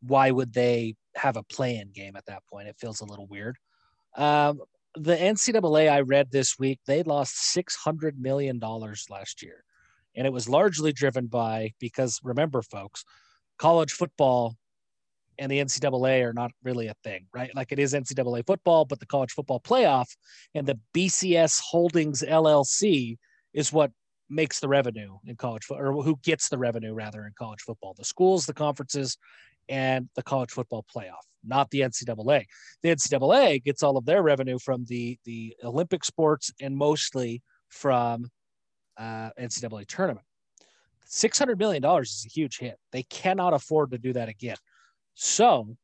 [0.00, 2.68] why would they have a play-in game at that point?
[2.68, 3.56] It feels a little weird.
[4.16, 4.60] Um,
[4.94, 9.64] the NCAA I read this week, they lost $600 million last year.
[10.14, 13.04] And it was largely driven by, because remember, folks,
[13.58, 14.56] college football
[15.38, 17.54] and the NCAA are not really a thing, right?
[17.54, 20.06] Like it is NCAA football, but the college football playoff
[20.54, 23.16] and the BCS Holdings LLC
[23.52, 23.90] is what
[24.28, 27.94] makes the revenue in college football, or who gets the revenue rather in college football.
[27.96, 29.16] The schools, the conferences,
[29.68, 32.44] and the college football playoff, not the NCAA.
[32.82, 38.30] The NCAA gets all of their revenue from the the Olympic sports and mostly from
[38.96, 40.26] uh, NCAA tournament.
[41.04, 42.78] Six hundred million dollars is a huge hit.
[42.92, 44.56] They cannot afford to do that again.
[45.16, 45.76] So,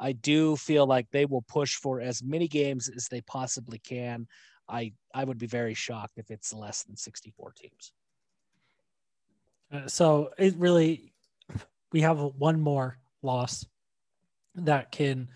[0.00, 4.26] I do feel like they will push for as many games as they possibly can.
[4.68, 7.92] I I would be very shocked if it's less than sixty four teams.
[9.70, 11.12] Uh, so it really
[11.92, 13.64] we have one more loss
[14.56, 15.28] that can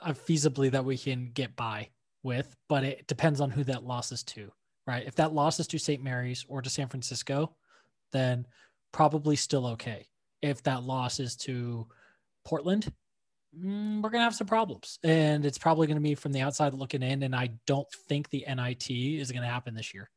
[0.00, 1.88] uh, feasibly that we can get by
[2.22, 4.52] with, but it depends on who that loss is to,
[4.86, 5.06] right?
[5.06, 6.02] If that loss is to St.
[6.02, 7.56] Mary's or to San Francisco,
[8.12, 8.46] then
[8.92, 10.06] probably still okay.
[10.44, 11.86] If that loss is to
[12.44, 12.92] Portland,
[13.58, 17.02] mm, we're gonna have some problems, and it's probably gonna be from the outside looking
[17.02, 17.22] in.
[17.22, 20.10] And I don't think the NIT is gonna happen this year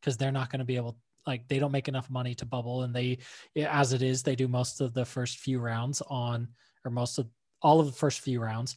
[0.00, 2.94] because they're not gonna be able like they don't make enough money to bubble and
[2.94, 3.18] they
[3.56, 6.48] as it is they do most of the first few rounds on
[6.84, 7.28] or most of
[7.60, 8.76] all of the first few rounds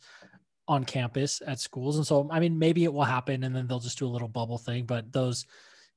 [0.67, 3.79] on campus at schools and so i mean maybe it will happen and then they'll
[3.79, 5.45] just do a little bubble thing but those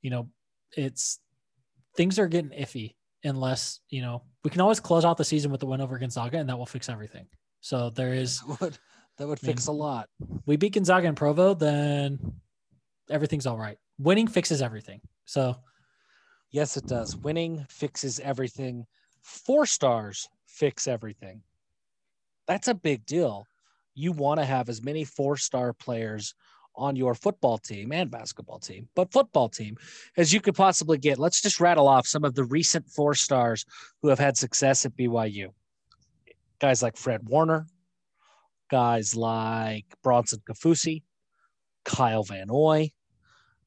[0.02, 0.28] you know
[0.76, 1.18] it's
[1.96, 5.60] things are getting iffy unless you know we can always close out the season with
[5.60, 7.26] the win over gonzaga and that will fix everything
[7.60, 8.78] so there is that would,
[9.18, 10.08] that would fix I mean, a lot
[10.46, 12.18] we beat gonzaga and provo then
[13.10, 15.56] everything's all right winning fixes everything so
[16.50, 17.16] Yes, it does.
[17.16, 18.86] Winning fixes everything.
[19.22, 21.42] Four stars fix everything.
[22.46, 23.46] That's a big deal.
[23.94, 26.34] You want to have as many four star players
[26.78, 29.76] on your football team and basketball team, but football team
[30.16, 31.18] as you could possibly get.
[31.18, 33.66] Let's just rattle off some of the recent four stars
[34.00, 35.48] who have had success at BYU.
[36.60, 37.66] Guys like Fred Warner,
[38.70, 41.02] guys like Bronson Kaufusi,
[41.84, 42.90] Kyle Van Noy,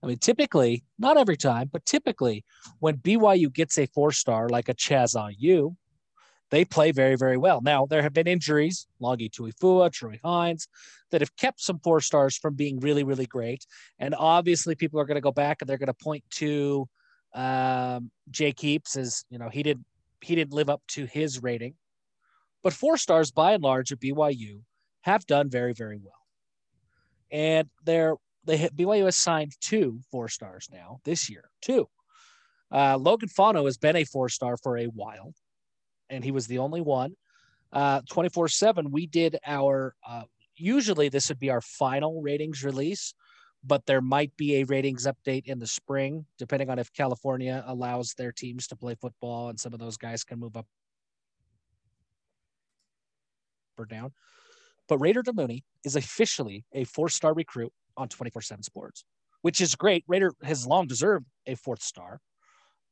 [0.04, 2.43] I mean, typically, not every time, but typically,
[2.80, 5.78] when BYU gets a four star like a Chaz on you,
[6.52, 7.62] they play very, very well.
[7.62, 10.68] Now, there have been injuries, Lagi Tuifua, Troy Hines,
[11.10, 13.66] that have kept some four stars from being really, really great.
[14.00, 16.88] And obviously, people are going to go back and they're going to point to
[17.34, 19.86] um, Jake Heaps as you know he didn't
[20.20, 21.76] he didn't live up to his rating,
[22.64, 24.62] but four stars by and large at BYU
[25.02, 26.14] have done very, very well.
[27.32, 31.50] And they're they BYU has signed two four stars now this year.
[31.62, 31.88] Two.
[32.72, 35.34] Uh, Logan Fano has been a four star for a while,
[36.12, 37.15] and he was the only one.
[37.71, 40.24] Uh, 24 7, we did our, uh,
[40.56, 43.13] usually this would be our final ratings release,
[43.63, 48.13] but there might be a ratings update in the spring, depending on if California allows
[48.13, 50.67] their teams to play football and some of those guys can move up
[53.78, 54.12] or down.
[54.89, 59.06] But Raider Damuni is officially a four-star recruit on 24/7 Sports,
[59.41, 60.04] which is great.
[60.08, 62.19] Raider has long deserved a fourth star,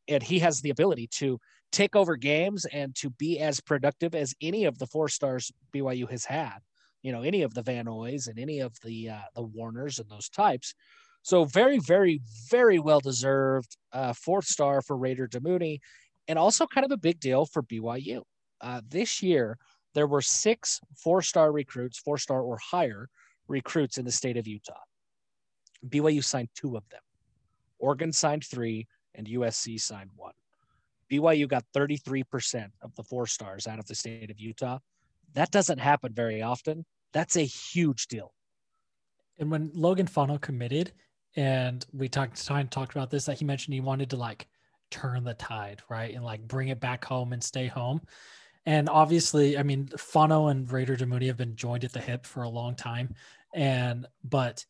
[0.09, 1.39] and he has the ability to
[1.71, 6.09] take over games and to be as productive as any of the four stars BYU
[6.09, 6.57] has had.
[7.03, 10.09] You know, any of the Van Noys and any of the uh, the Warners and
[10.09, 10.73] those types.
[11.21, 15.79] So very, very, very well deserved uh, fourth star for Raider Damuni,
[16.27, 18.23] and also kind of a big deal for BYU.
[18.61, 19.57] Uh, this year,
[19.93, 23.09] there were six four-star recruits, four-star or higher
[23.47, 24.79] recruits in the state of Utah.
[25.87, 27.01] BYU signed two of them.
[27.79, 28.87] Oregon signed three,
[29.19, 30.33] and USC signed one.
[31.11, 34.79] BYU got 33% of the four stars out of the state of Utah.
[35.33, 36.85] That doesn't happen very often.
[37.13, 38.33] That's a huge deal.
[39.37, 40.93] And when Logan Fano committed,
[41.35, 44.47] and we talked time talked about this, that he mentioned he wanted to like
[44.89, 48.01] turn the tide, right, and like bring it back home and stay home.
[48.65, 52.43] And obviously, I mean, Fano and Raider Damuni have been joined at the hip for
[52.43, 53.13] a long time,
[53.53, 54.65] and but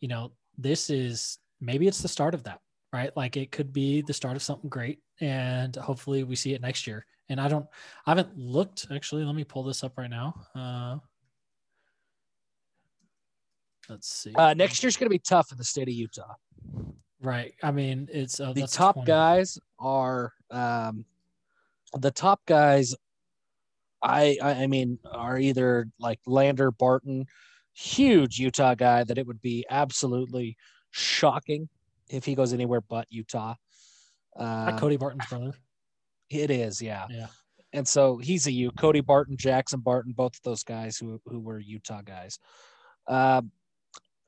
[0.00, 2.60] you know, this is maybe it's the start of that,
[2.92, 3.16] right?
[3.16, 6.86] Like it could be the start of something great, and hopefully we see it next
[6.86, 7.06] year.
[7.28, 7.66] And I don't,
[8.06, 9.24] I haven't looked actually.
[9.24, 10.34] Let me pull this up right now.
[10.54, 10.98] Uh,
[13.88, 14.32] let's see.
[14.34, 16.34] Uh, next year's going to be tough in the state of Utah.
[17.20, 17.54] Right.
[17.62, 19.06] I mean, it's uh, the top 20.
[19.06, 21.04] guys are um,
[21.94, 22.94] the top guys.
[24.02, 27.26] I I mean are either like Lander Barton,
[27.72, 30.56] huge Utah guy that it would be absolutely
[30.90, 31.68] shocking
[32.10, 33.54] if he goes anywhere but Utah.
[34.38, 35.52] Uh, Cody Barton's brother.
[36.30, 37.06] It is, yeah.
[37.10, 37.28] Yeah.
[37.72, 38.70] And so he's a U.
[38.72, 42.38] Cody Barton, Jackson Barton, both of those guys who who were Utah guys.
[43.06, 43.50] Um,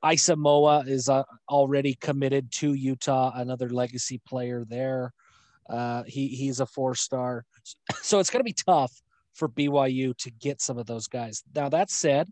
[0.05, 5.13] Isamoa is uh, already committed to Utah, another legacy player there.
[5.69, 7.45] Uh, he he's a four star,
[8.01, 9.01] so it's going to be tough
[9.33, 11.43] for BYU to get some of those guys.
[11.53, 12.29] Now that said,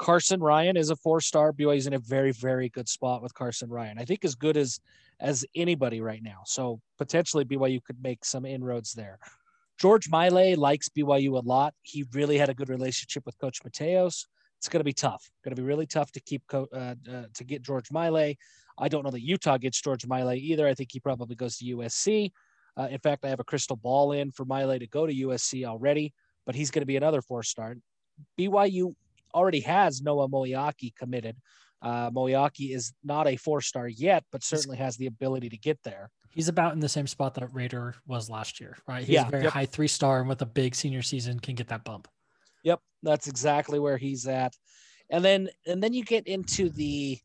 [0.00, 1.52] Carson Ryan is a four star.
[1.52, 3.98] BYU's in a very very good spot with Carson Ryan.
[3.98, 4.80] I think as good as
[5.20, 6.40] as anybody right now.
[6.46, 9.18] So potentially BYU could make some inroads there.
[9.78, 11.74] George Miley likes BYU a lot.
[11.82, 14.24] He really had a good relationship with Coach Mateos
[14.60, 15.30] it's going to be tough.
[15.42, 16.94] Going to be really tough to keep uh, uh,
[17.32, 18.38] to get George Miley.
[18.76, 20.68] I don't know that Utah gets George Miley either.
[20.68, 22.30] I think he probably goes to USC.
[22.76, 25.64] Uh, in fact, I have a crystal ball in for Miley to go to USC
[25.64, 26.12] already,
[26.44, 27.74] but he's going to be another four star.
[28.38, 28.94] BYU
[29.34, 31.36] already has Noah Moeaki committed.
[31.82, 35.78] Uh, Moeaki is not a four star yet, but certainly has the ability to get
[35.82, 36.10] there.
[36.32, 39.00] He's about in the same spot that Raider was last year, right?
[39.00, 39.52] He's yeah, a very yep.
[39.52, 42.06] high three star and with a big senior season can get that bump.
[42.62, 44.54] Yep, that's exactly where he's at.
[45.10, 47.18] And then and then you get into the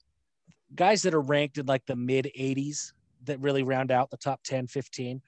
[0.74, 2.94] guys that are ranked in like the mid 80s
[3.26, 5.22] that really round out the top 10, 15.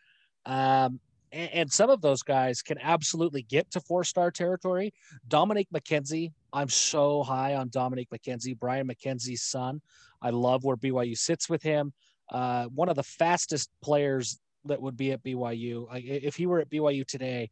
[0.46, 1.00] Um,
[1.32, 4.94] and, and some of those guys can absolutely get to four star territory.
[5.28, 9.82] Dominic McKenzie, I'm so high on Dominic McKenzie, Brian McKenzie's son.
[10.22, 11.94] I love where BYU sits with him.
[12.32, 15.88] Uh, one of the fastest players that would be at BYU.
[15.94, 17.50] If he were at BYU today,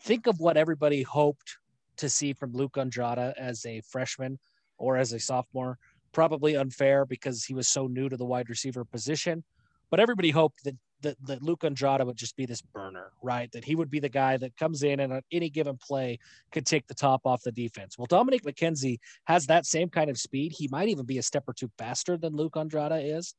[0.00, 1.56] think of what everybody hoped
[1.96, 4.38] to see from Luke Andrada as a freshman
[4.78, 5.78] or as a sophomore.
[6.12, 9.42] Probably unfair because he was so new to the wide receiver position,
[9.90, 13.50] but everybody hoped that that, that Luke Andrada would just be this burner, right?
[13.52, 16.18] That he would be the guy that comes in and on any given play
[16.50, 17.96] could take the top off the defense.
[17.96, 20.52] Well, Dominic McKenzie has that same kind of speed.
[20.52, 23.34] He might even be a step or two faster than Luke Andrada is.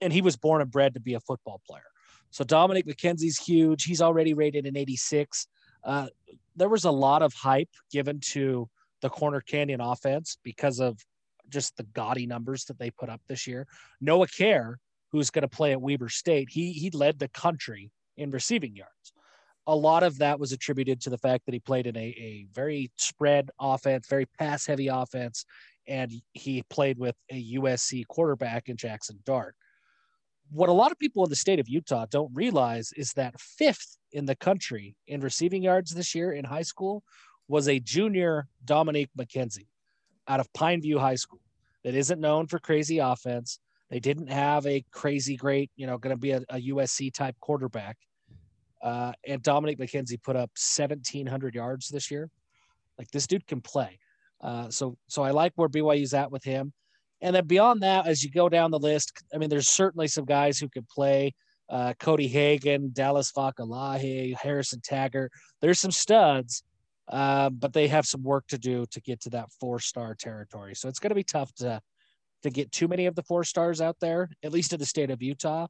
[0.00, 1.82] And he was born and bred to be a football player.
[2.30, 3.84] So Dominic McKenzie's huge.
[3.84, 5.46] He's already rated an 86.
[5.84, 6.08] Uh,
[6.56, 8.68] there was a lot of hype given to
[9.00, 10.98] the Corner Canyon offense because of
[11.48, 13.66] just the gaudy numbers that they put up this year.
[14.00, 14.76] Noah Kjar,
[15.14, 19.12] who's going to play at Weber State, he he led the country in receiving yards.
[19.66, 22.46] A lot of that was attributed to the fact that he played in a, a
[22.52, 25.46] very spread offense, very pass heavy offense,
[25.86, 29.54] and he played with a USC quarterback in Jackson Dart
[30.50, 33.96] what a lot of people in the state of Utah don't realize is that fifth
[34.12, 37.02] in the country in receiving yards this year in high school
[37.48, 39.66] was a junior Dominique McKenzie
[40.28, 41.40] out of Pineview High School
[41.82, 43.58] that isn't known for crazy offense.
[43.90, 47.36] They didn't have a crazy great, you know, going to be a, a, USC type
[47.40, 47.96] quarterback.
[48.82, 52.28] Uh, and Dominic McKenzie put up 1,700 yards this year.
[52.98, 53.98] Like this dude can play.
[54.40, 56.72] Uh, so, so I like where BYU's at with him.
[57.20, 60.24] And then beyond that, as you go down the list, I mean, there's certainly some
[60.24, 61.34] guys who could play.
[61.70, 65.32] Uh, Cody Hagan, Dallas Fakalahi, Harrison Taggart.
[65.62, 66.62] There's some studs,
[67.08, 70.74] uh, but they have some work to do to get to that four star territory.
[70.74, 71.80] So it's going to be tough to
[72.44, 75.10] to get too many of the four stars out there, at least in the state
[75.10, 75.66] of Utah.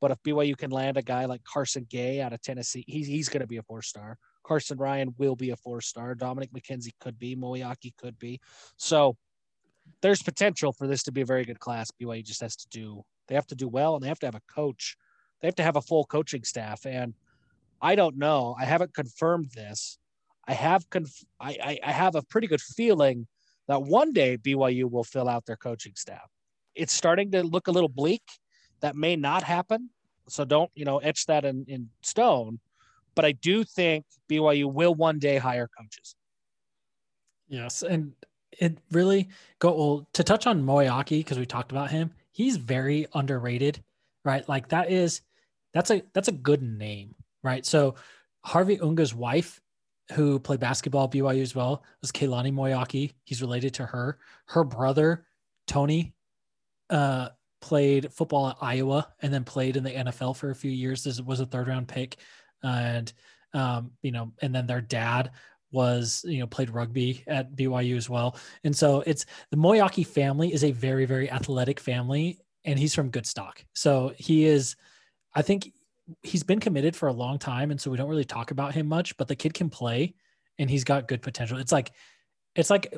[0.00, 3.28] But if BYU can land a guy like Carson Gay out of Tennessee, he's, he's
[3.28, 4.18] going to be a four star.
[4.44, 6.14] Carson Ryan will be a four star.
[6.14, 7.34] Dominic McKenzie could be.
[7.34, 8.40] Moeaki could be.
[8.76, 9.16] So
[10.02, 11.90] there's potential for this to be a very good class.
[12.00, 14.34] BYU just has to do, they have to do well and they have to have
[14.34, 14.96] a coach.
[15.40, 16.84] They have to have a full coaching staff.
[16.84, 17.14] And
[17.80, 18.54] I don't know.
[18.60, 19.98] I haven't confirmed this.
[20.46, 23.26] I have conf- I, I, I have a pretty good feeling
[23.68, 26.28] that one day BYU will fill out their coaching staff.
[26.74, 28.22] It's starting to look a little bleak.
[28.80, 29.90] That may not happen.
[30.28, 32.60] So don't, you know, etch that in, in stone.
[33.14, 36.14] But I do think BYU will one day hire coaches.
[37.48, 37.82] Yes.
[37.82, 38.12] And
[38.52, 42.12] it really go well to touch on Moeaki because we talked about him.
[42.30, 43.82] He's very underrated,
[44.24, 44.48] right?
[44.48, 45.22] Like that is
[45.72, 47.64] that's a that's a good name, right?
[47.64, 47.96] So
[48.44, 49.60] Harvey Unga's wife,
[50.12, 53.14] who played basketball at BYU as well, was Keilani Moeaki.
[53.24, 54.18] He's related to her.
[54.46, 55.26] Her brother,
[55.66, 56.14] Tony,
[56.90, 57.28] uh,
[57.60, 61.04] played football at Iowa and then played in the NFL for a few years.
[61.04, 62.16] This was a third round pick.
[62.62, 63.12] And
[63.54, 65.30] um, you know, and then their dad
[65.70, 68.36] was you know played rugby at BYU as well.
[68.64, 73.10] And so it's the Moeaki family is a very very athletic family, and he's from
[73.10, 73.64] good stock.
[73.74, 74.76] So he is,
[75.34, 75.72] I think
[76.22, 78.86] he's been committed for a long time, and so we don't really talk about him
[78.86, 79.16] much.
[79.16, 80.14] But the kid can play,
[80.58, 81.58] and he's got good potential.
[81.58, 81.92] It's like
[82.54, 82.94] it's like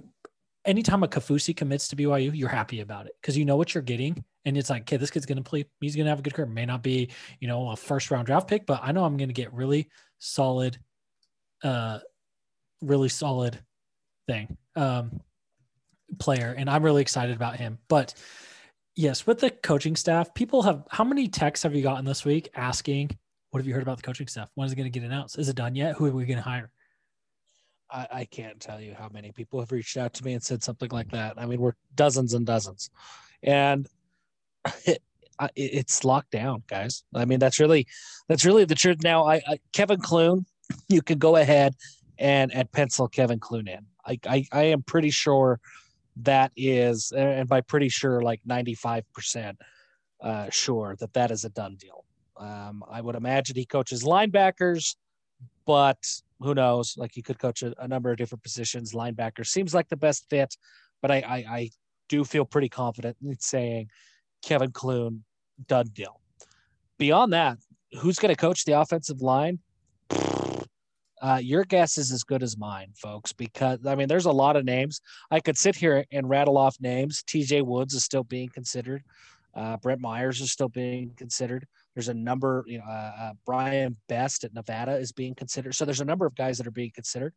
[0.64, 3.82] anytime a Kafusi commits to BYU, you're happy about it because you know what you're
[3.82, 4.24] getting.
[4.44, 5.64] And it's like, okay, this kid's going to play.
[5.80, 6.46] He's going to have a good career.
[6.46, 9.28] May not be, you know, a first round draft pick, but I know I'm going
[9.28, 9.88] to get really
[10.18, 10.78] solid,
[11.62, 11.98] uh,
[12.80, 13.58] really solid
[14.26, 15.20] thing, um,
[16.18, 16.54] player.
[16.56, 17.78] And I'm really excited about him.
[17.88, 18.14] But
[18.96, 22.50] yes, with the coaching staff, people have, how many texts have you gotten this week
[22.54, 23.10] asking,
[23.50, 24.50] what have you heard about the coaching staff?
[24.54, 25.38] When is it going to get announced?
[25.38, 25.96] Is it done yet?
[25.96, 26.70] Who are we going to hire?
[27.90, 30.62] I, I can't tell you how many people have reached out to me and said
[30.62, 31.34] something like that.
[31.36, 32.90] I mean, we're dozens and dozens,
[33.42, 33.88] and
[34.86, 35.02] it,
[35.56, 37.02] it's locked down, guys.
[37.14, 37.86] I mean, that's really
[38.28, 38.98] that's really the truth.
[39.02, 40.46] Now, I, I Kevin Clune,
[40.88, 41.74] you can go ahead
[42.18, 43.86] and and pencil Kevin Clune in.
[44.06, 45.60] I, I, I am pretty sure
[46.24, 49.58] that is, and by pretty sure, like ninety five percent
[50.20, 52.04] uh, sure that that is a done deal.
[52.36, 54.96] Um, I would imagine he coaches linebackers,
[55.66, 55.98] but
[56.40, 56.94] who knows?
[56.96, 58.92] Like he could coach a, a, number of different positions.
[58.92, 60.56] Linebacker seems like the best fit,
[61.02, 61.70] but I, I, I
[62.08, 63.88] do feel pretty confident in saying
[64.42, 65.22] Kevin Clune,
[65.66, 66.20] done deal.
[66.98, 67.58] Beyond that,
[68.00, 69.58] who's going to coach the offensive line?
[71.20, 74.56] Uh, your guess is as good as mine, folks, because I mean, there's a lot
[74.56, 75.00] of names.
[75.30, 77.22] I could sit here and rattle off names.
[77.26, 79.02] TJ Woods is still being considered.
[79.54, 81.66] Uh, Brent Myers is still being considered.
[81.94, 85.74] There's a number, you know, uh, uh, Brian Best at Nevada is being considered.
[85.74, 87.34] So there's a number of guys that are being considered.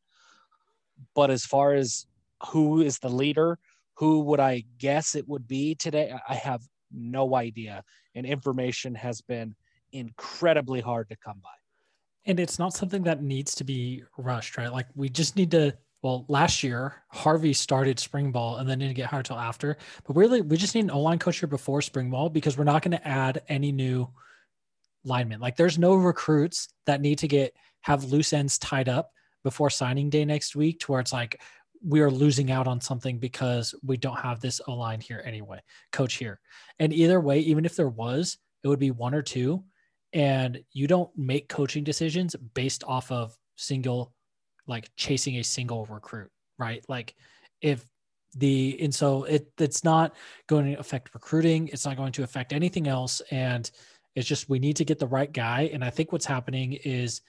[1.16, 2.06] But as far as
[2.50, 3.58] who is the leader,
[3.96, 6.14] who would I guess it would be today?
[6.28, 6.62] I have
[6.92, 7.84] no idea.
[8.16, 9.56] And information has been
[9.92, 11.63] incredibly hard to come by.
[12.26, 14.72] And it's not something that needs to be rushed, right?
[14.72, 18.96] Like we just need to well, last year Harvey started spring ball and then didn't
[18.96, 19.78] get hired till after.
[20.06, 22.82] But really, we just need an O-line coach here before spring ball because we're not
[22.82, 24.10] going to add any new
[25.06, 25.40] linemen.
[25.40, 29.12] Like there's no recruits that need to get have loose ends tied up
[29.44, 31.42] before signing day next week to where it's like
[31.86, 35.60] we are losing out on something because we don't have this O line here anyway,
[35.92, 36.40] coach here.
[36.80, 39.64] And either way, even if there was, it would be one or two.
[40.14, 44.14] And you don't make coaching decisions based off of single,
[44.68, 46.84] like chasing a single recruit, right?
[46.88, 47.16] Like
[47.62, 47.86] if
[48.36, 50.16] the, and so it, it's not
[50.48, 51.68] going to affect recruiting.
[51.70, 53.22] It's not going to affect anything else.
[53.32, 53.70] And
[54.16, 55.70] it's just we need to get the right guy.
[55.74, 57.22] And I think what's happening is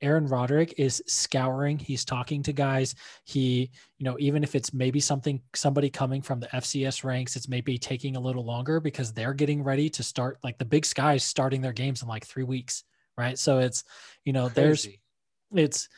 [0.00, 1.78] Aaron Roderick is scouring.
[1.78, 2.94] He's talking to guys.
[3.24, 7.48] He, you know, even if it's maybe something somebody coming from the FCS ranks, it's
[7.48, 10.38] maybe taking a little longer because they're getting ready to start.
[10.42, 12.84] Like the Big Sky's starting their games in like three weeks,
[13.16, 13.38] right?
[13.38, 13.84] So it's,
[14.24, 14.54] you know, Crazy.
[14.60, 14.88] there's,
[15.64, 15.88] it's,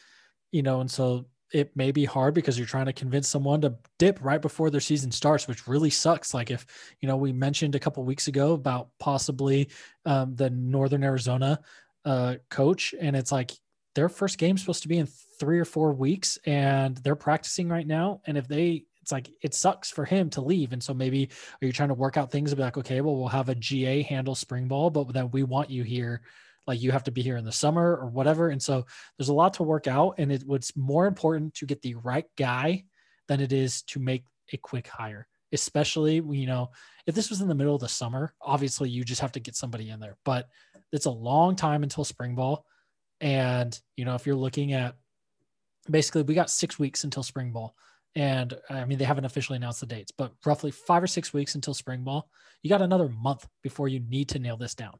[0.52, 3.74] you know, and so it may be hard because you're trying to convince someone to
[3.98, 6.32] dip right before their season starts, which really sucks.
[6.32, 6.66] Like if
[7.00, 9.68] you know we mentioned a couple weeks ago about possibly
[10.06, 11.60] um, the Northern Arizona
[12.04, 13.52] uh, coach, and it's like
[13.94, 17.86] their first game's supposed to be in three or four weeks, and they're practicing right
[17.86, 18.20] now.
[18.26, 20.72] And if they it's like it sucks for him to leave.
[20.72, 21.30] And so maybe
[21.60, 23.54] are you trying to work out things and be like, okay, well, we'll have a
[23.54, 26.20] GA handle spring ball, but then we want you here
[26.66, 28.50] like you have to be here in the summer or whatever.
[28.50, 28.86] And so
[29.18, 30.16] there's a lot to work out.
[30.18, 32.84] And it was more important to get the right guy
[33.28, 36.70] than it is to make a quick hire, especially, you know,
[37.06, 39.56] if this was in the middle of the summer, obviously you just have to get
[39.56, 40.48] somebody in there, but
[40.92, 42.64] it's a long time until spring ball.
[43.20, 44.96] And, you know, if you're looking at
[45.90, 47.74] basically, we got six weeks until spring ball.
[48.14, 51.54] And I mean, they haven't officially announced the dates, but roughly five or six weeks
[51.54, 52.28] until spring ball.
[52.62, 54.94] You got another month before you need to nail this down.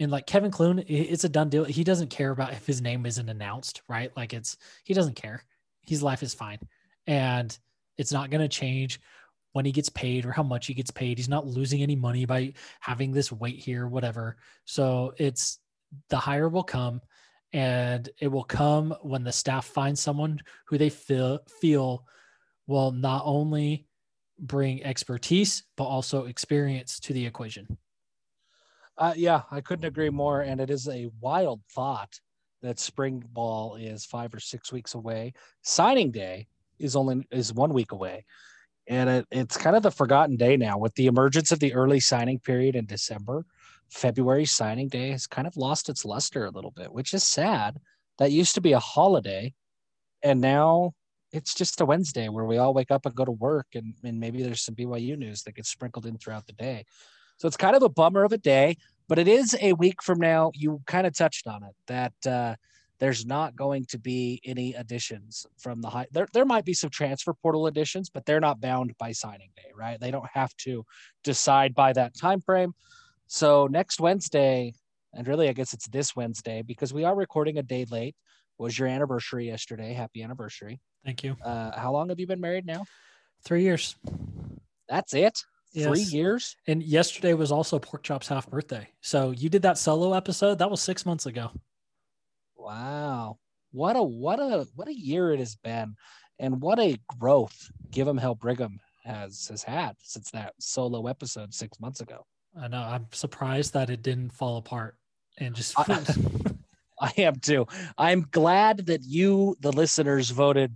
[0.00, 1.64] And like Kevin Clune, it's a done deal.
[1.64, 4.10] He doesn't care about if his name isn't announced, right?
[4.16, 5.44] Like it's he doesn't care.
[5.86, 6.58] His life is fine.
[7.06, 7.56] And
[7.96, 9.00] it's not going to change
[9.52, 11.16] when he gets paid or how much he gets paid.
[11.16, 14.36] He's not losing any money by having this wait here, whatever.
[14.64, 15.60] So it's
[16.08, 17.00] the hire will come
[17.52, 22.04] and it will come when the staff finds someone who they feel feel
[22.66, 23.86] will not only
[24.38, 27.78] bring expertise but also experience to the equation.
[28.96, 30.42] Uh, yeah, I couldn't agree more.
[30.42, 32.18] And it is a wild thought
[32.62, 35.32] that spring ball is five or six weeks away.
[35.62, 36.46] Signing day
[36.78, 38.24] is only is one week away,
[38.88, 42.00] and it, it's kind of the forgotten day now with the emergence of the early
[42.00, 43.44] signing period in December.
[43.94, 47.78] February signing day has kind of lost its luster a little bit, which is sad.
[48.18, 49.54] That used to be a holiday,
[50.22, 50.94] and now
[51.32, 54.18] it's just a Wednesday where we all wake up and go to work, and, and
[54.18, 56.84] maybe there's some BYU news that gets sprinkled in throughout the day.
[57.38, 58.76] So it's kind of a bummer of a day,
[59.08, 60.50] but it is a week from now.
[60.54, 62.56] You kind of touched on it that uh,
[62.98, 66.06] there's not going to be any additions from the high.
[66.10, 69.70] There, there might be some transfer portal additions, but they're not bound by signing day,
[69.76, 70.00] right?
[70.00, 70.84] They don't have to
[71.22, 72.74] decide by that time frame.
[73.26, 74.74] So next Wednesday,
[75.12, 78.16] and really, I guess it's this Wednesday because we are recording a day late.
[78.58, 79.92] Was your anniversary yesterday?
[79.92, 80.80] Happy anniversary!
[81.04, 81.36] Thank you.
[81.44, 82.84] Uh, how long have you been married now?
[83.44, 83.96] Three years.
[84.88, 85.38] That's it.
[85.74, 86.56] Three years.
[86.68, 88.88] And yesterday was also Pork Chop's half birthday.
[89.00, 90.58] So you did that solo episode.
[90.60, 91.50] That was six months ago.
[92.56, 93.38] Wow.
[93.72, 95.96] What a what a what a year it has been.
[96.38, 101.52] And what a growth Give 'em Hell Brigham has has had since that solo episode
[101.52, 102.24] six months ago.
[102.60, 102.82] I know.
[102.82, 104.96] I'm surprised that it didn't fall apart
[105.38, 105.78] and just.
[105.78, 106.04] I-
[107.00, 107.66] I am too.
[107.98, 110.74] I'm glad that you, the listeners, voted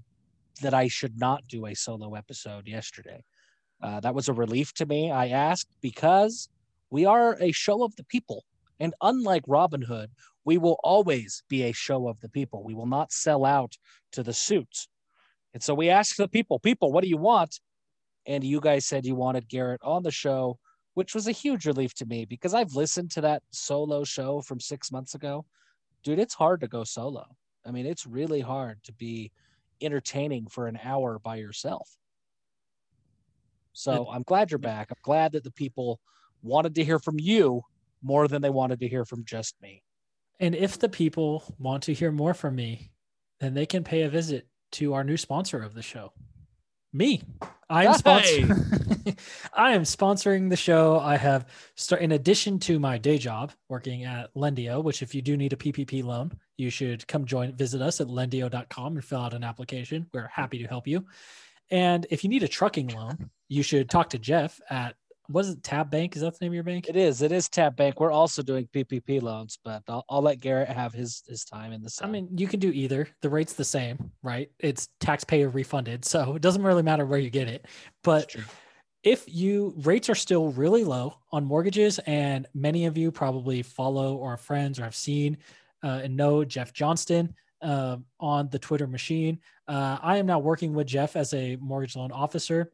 [0.63, 3.23] that I should not do a solo episode yesterday.
[3.81, 5.11] Uh, that was a relief to me.
[5.13, 6.49] I asked because
[6.91, 8.45] we are a show of the people.
[8.81, 10.11] And unlike Robin Hood,
[10.45, 12.65] we will always be a show of the people.
[12.65, 13.77] We will not sell out
[14.13, 14.89] to the suits.
[15.55, 17.61] And so we asked the people, people, what do you want?
[18.27, 20.59] And you guys said you wanted Garrett on the show,
[20.99, 24.59] which was a huge relief to me because I've listened to that solo show from
[24.59, 25.47] six months ago
[26.03, 27.25] dude, it's hard to go solo.
[27.65, 29.31] I mean, it's really hard to be
[29.81, 31.89] entertaining for an hour by yourself.
[33.75, 34.89] So I'm glad you're back.
[34.91, 36.01] I'm glad that the people
[36.43, 37.63] wanted to hear from you
[38.03, 39.85] more than they wanted to hear from just me.
[40.41, 42.91] and if the people want to hear more from me,
[43.39, 46.13] then they can pay a visit to our new sponsor of the show,
[46.93, 47.23] me.
[47.71, 47.99] I am Hey!
[47.99, 49.19] sponsoring.
[49.53, 50.99] I am sponsoring the show.
[50.99, 55.21] I have start in addition to my day job working at Lendio, which if you
[55.21, 59.21] do need a PPP loan, you should come join visit us at lendio.com and fill
[59.21, 60.07] out an application.
[60.15, 61.05] We're happy to help you.
[61.71, 64.95] And if you need a trucking loan, you should talk to Jeff at
[65.31, 66.17] was it Tab Bank?
[66.17, 66.89] Is that the name of your bank?
[66.89, 67.21] It is.
[67.21, 68.01] It is Tab Bank.
[68.01, 71.83] We're also doing PPP loans, but I'll, I'll let Garrett have his his time in
[71.83, 73.09] the I mean, you can do either.
[73.21, 74.51] The rate's the same, right?
[74.59, 77.67] It's taxpayer refunded, so it doesn't really matter where you get it.
[78.03, 78.35] But
[79.03, 84.17] if you rates are still really low on mortgages, and many of you probably follow
[84.17, 85.37] or friends or have seen
[85.85, 90.73] uh, and know Jeff Johnston uh, on the Twitter machine, uh, I am now working
[90.73, 92.73] with Jeff as a mortgage loan officer,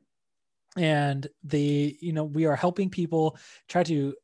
[0.77, 3.37] and the you know we are helping people
[3.69, 4.15] try to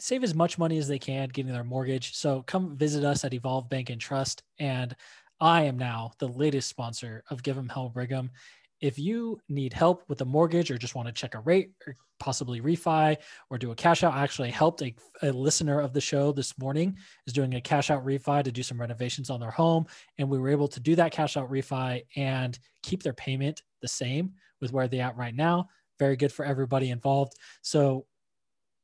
[0.00, 2.14] save as much money as they can getting their mortgage.
[2.14, 4.42] So come visit us at Evolve Bank and Trust.
[4.58, 4.94] And
[5.40, 8.30] I am now the latest sponsor of give them Hell Brigham.
[8.80, 11.96] If you need help with a mortgage or just want to check a rate or
[12.20, 13.16] possibly refi
[13.50, 16.56] or do a cash out, I actually helped a, a listener of the show this
[16.58, 19.86] morning is doing a cash out refi to do some renovations on their home.
[20.18, 23.88] And we were able to do that cash out refi and keep their payment the
[23.88, 25.68] same with where they're at right now.
[25.98, 27.34] Very good for everybody involved.
[27.62, 28.06] So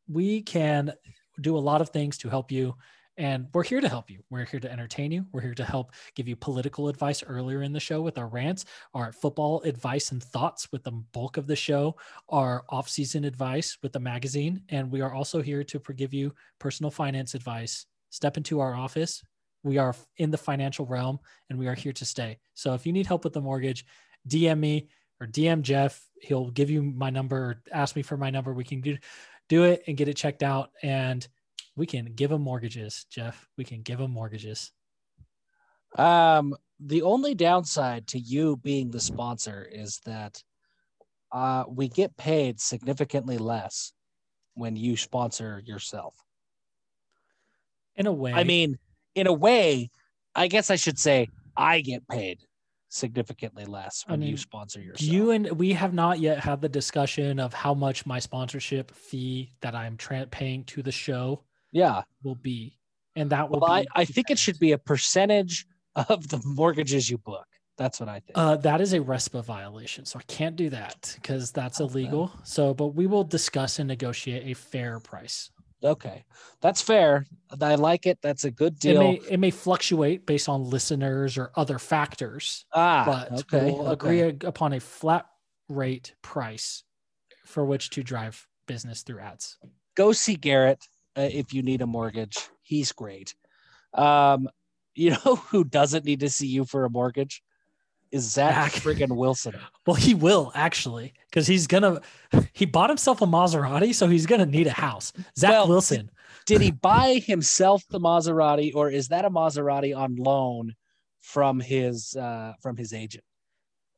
[0.08, 0.92] we can
[1.40, 2.74] do a lot of things to help you
[3.16, 4.24] and we're here to help you.
[4.28, 5.24] We're here to entertain you.
[5.30, 8.64] We're here to help give you political advice earlier in the show with our rants
[8.92, 11.96] our football advice and thoughts with the bulk of the show
[12.28, 16.90] our off-season advice with the magazine and we are also here to give you personal
[16.90, 17.86] finance advice.
[18.10, 19.22] Step into our office.
[19.62, 21.18] We are in the financial realm
[21.50, 22.38] and we are here to stay.
[22.54, 23.84] So if you need help with the mortgage
[24.26, 24.88] dm me
[25.24, 28.52] or dm jeff he'll give you my number ask me for my number.
[28.52, 28.96] We can do
[29.48, 31.26] do it and get it checked out and
[31.76, 33.46] we can give them mortgages jeff.
[33.58, 34.72] We can give them mortgages.
[35.96, 40.42] Um, the only downside to you being the sponsor is that
[41.30, 43.92] uh, we get paid significantly less
[44.54, 46.14] when you sponsor yourself.
[47.96, 48.32] in a way.
[48.32, 48.78] I mean,
[49.14, 49.90] in a way,
[50.34, 52.40] I guess I should say I get paid
[52.94, 55.10] significantly less I when you sponsor yourself.
[55.12, 59.52] you and we have not yet had the discussion of how much my sponsorship fee
[59.62, 61.42] that i'm tra- paying to the show
[61.72, 62.02] Yeah.
[62.22, 62.78] will be,
[63.16, 63.84] and that will Well, I.
[63.96, 65.66] I think it should be a percentage
[65.96, 67.46] of the mortgages you book.
[67.76, 68.32] That's what I think.
[68.36, 71.90] Uh, that is a RESPA violation, so I can't do that because that's Okay.
[71.90, 72.30] illegal.
[72.44, 75.50] So, but we will discuss and negotiate a fair price.
[75.84, 76.24] Okay.
[76.60, 77.26] That's fair.
[77.60, 78.18] I like it.
[78.22, 79.02] That's a good It deal.
[79.02, 83.70] may it may fluctuate based on listeners or other factors, ah, but okay.
[83.70, 83.92] we'll okay.
[83.92, 85.26] agree upon a flat
[85.68, 86.82] rate price
[87.44, 89.58] for which to drive business through ads.
[89.94, 90.84] Go see Garrett
[91.16, 92.48] uh, if you need a mortgage.
[92.62, 93.34] He's great.
[93.92, 94.48] Um,
[94.96, 97.42] you know who doesn't need to see you for a mortgage?
[98.14, 99.56] Is Zach friggin' Wilson.
[99.84, 102.00] Well, he will actually because he's gonna.
[102.52, 105.12] He bought himself a Maserati, so he's gonna need a house.
[105.36, 106.12] Zach Well, Wilson.
[106.46, 110.76] Did he buy himself the Maserati, or is that a Maserati on loan
[111.22, 113.24] from his uh, from his agent?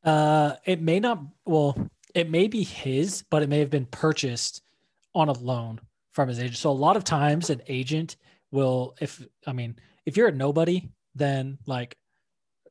[0.03, 1.21] Uh, it may not.
[1.45, 1.77] Well,
[2.15, 4.63] it may be his, but it may have been purchased
[5.15, 5.79] on a loan
[6.13, 6.57] from his agent.
[6.57, 8.17] So a lot of times, an agent
[8.51, 11.99] will, if I mean, if you're a nobody, then like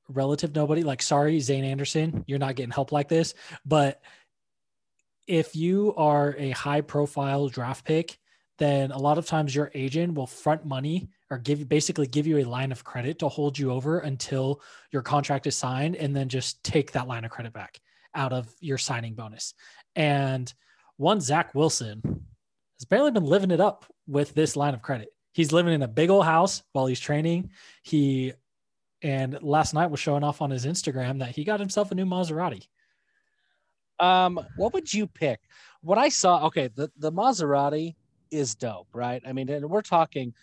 [0.09, 3.33] relative nobody, like sorry, Zayne Anderson, you're not getting help like this.
[3.65, 4.01] But
[5.27, 8.17] if you are a high profile draft pick,
[8.57, 12.37] then a lot of times your agent will front money or give basically give you
[12.37, 16.29] a line of credit to hold you over until your contract is signed and then
[16.29, 17.79] just take that line of credit back
[18.13, 19.53] out of your signing bonus.
[19.95, 20.53] And
[20.97, 22.01] one Zach Wilson
[22.79, 25.09] has barely been living it up with this line of credit.
[25.33, 27.49] He's living in a big old house while he's training.
[27.83, 28.33] He
[29.05, 32.05] and last night was showing off on his Instagram that he got himself a new
[32.05, 32.67] Maserati.
[33.99, 35.39] Um, what would you pick?
[35.81, 37.93] What I saw, okay, the, the Maserati
[38.31, 39.21] is dope, right?
[39.25, 40.33] I mean, and we're talking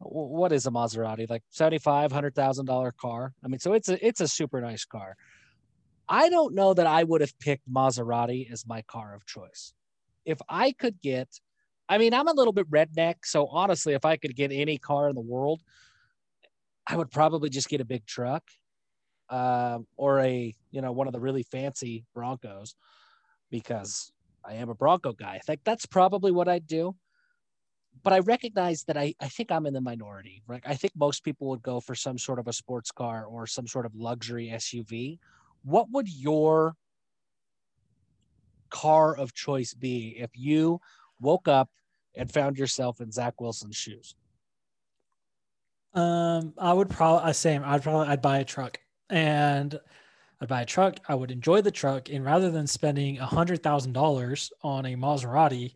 [0.00, 1.28] what is a Maserati?
[1.28, 3.32] Like seventy-five hundred thousand dollar car.
[3.44, 5.16] I mean, so it's a it's a super nice car.
[6.08, 9.72] I don't know that I would have picked Maserati as my car of choice.
[10.24, 11.28] If I could get,
[11.88, 15.08] I mean, I'm a little bit redneck, so honestly, if I could get any car
[15.08, 15.60] in the world,
[16.90, 18.42] I would probably just get a big truck,
[19.28, 22.74] um, or a you know one of the really fancy Broncos,
[23.50, 24.12] because
[24.44, 25.40] I am a Bronco guy.
[25.48, 26.96] Like that's probably what I'd do.
[28.02, 30.62] But I recognize that I, I think I'm in the minority, right?
[30.64, 33.66] I think most people would go for some sort of a sports car or some
[33.66, 35.18] sort of luxury SUV.
[35.62, 36.74] What would your
[38.70, 40.80] car of choice be if you
[41.20, 41.68] woke up
[42.16, 44.14] and found yourself in Zach Wilson's shoes?
[45.94, 47.62] Um, I would probably same.
[47.64, 48.78] I'd probably I'd buy a truck
[49.08, 49.78] and
[50.40, 50.98] I'd buy a truck.
[51.08, 54.94] I would enjoy the truck, and rather than spending a hundred thousand dollars on a
[54.96, 55.74] Maserati,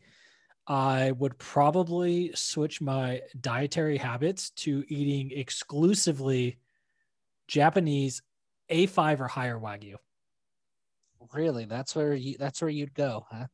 [0.67, 6.59] I would probably switch my dietary habits to eating exclusively
[7.49, 8.23] Japanese
[8.71, 9.97] A5 or higher Wagyu.
[11.33, 11.65] Really?
[11.65, 13.47] That's where you that's where you'd go, huh?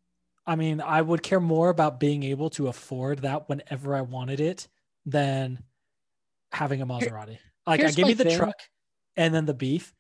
[0.47, 4.41] I mean, I would care more about being able to afford that whenever I wanted
[4.41, 4.69] it
[5.07, 5.63] than
[6.53, 7.39] having a Maserati.
[7.67, 8.39] Like I here's give my you the thing.
[8.39, 8.57] truck
[9.17, 9.93] and then the beef.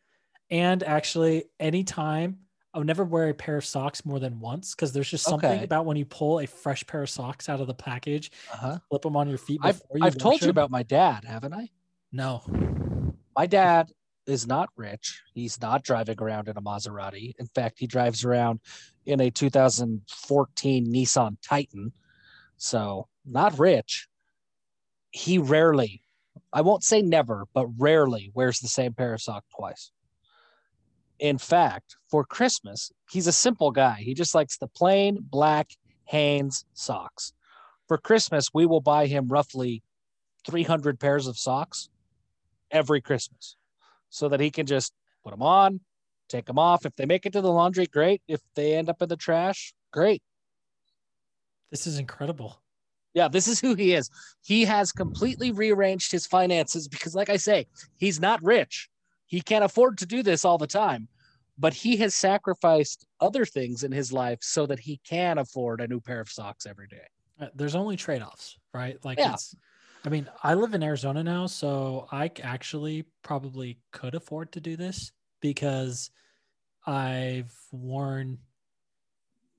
[0.50, 2.40] And actually, anytime
[2.74, 5.50] I would never wear a pair of socks more than once because there's just something
[5.50, 5.64] Okay.
[5.64, 8.78] about when you pull a fresh pair of socks out of the package, Uh-huh.
[8.88, 11.52] flip them on your feet I've you I've told wash you about my dad, haven't
[11.54, 11.68] I?
[12.12, 12.42] No.
[13.36, 13.92] My dad
[14.26, 15.22] is not rich.
[15.34, 17.34] He's not driving around in a Maserati.
[17.38, 18.60] In fact, he drives around
[19.06, 21.92] in a 2014 Nissan Titan.
[22.56, 24.08] So, not rich.
[25.10, 26.02] He rarely,
[26.52, 29.92] I won't say never, but rarely wears the same pair of socks twice.
[31.18, 34.00] In fact, for Christmas, he's a simple guy.
[34.00, 35.70] He just likes the plain black
[36.04, 37.32] Hanes socks.
[37.86, 39.82] For Christmas, we will buy him roughly
[40.46, 41.88] 300 pairs of socks
[42.70, 43.56] every Christmas
[44.08, 44.92] so that he can just
[45.22, 45.80] put them on,
[46.28, 46.86] take them off.
[46.86, 48.22] If they make it to the laundry, great.
[48.26, 50.22] If they end up in the trash, great.
[51.70, 52.60] This is incredible.
[53.14, 54.08] Yeah, this is who he is.
[54.42, 58.88] He has completely rearranged his finances because, like I say, he's not rich.
[59.26, 61.08] He can't afford to do this all the time,
[61.58, 65.88] but he has sacrificed other things in his life so that he can afford a
[65.88, 67.06] new pair of socks every day.
[67.40, 69.02] Uh, There's only trade offs, right?
[69.04, 69.34] Like, Yeah.
[69.34, 69.54] it's,
[70.04, 74.76] I mean, I live in Arizona now, so I actually probably could afford to do
[74.76, 76.10] this because
[76.86, 78.38] I've worn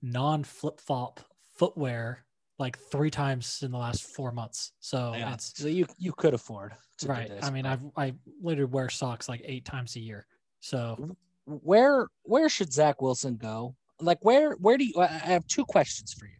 [0.02, 1.20] non flip flop
[1.56, 2.26] footwear
[2.62, 4.72] like three times in the last four months.
[4.80, 7.28] So Yeah, it's so you you could afford to right.
[7.28, 7.44] do this.
[7.44, 10.26] I mean, I've I literally wear socks like eight times a year.
[10.62, 13.76] So where where should Zach Wilson go?
[14.00, 16.38] Like where where do you I I have two questions for you.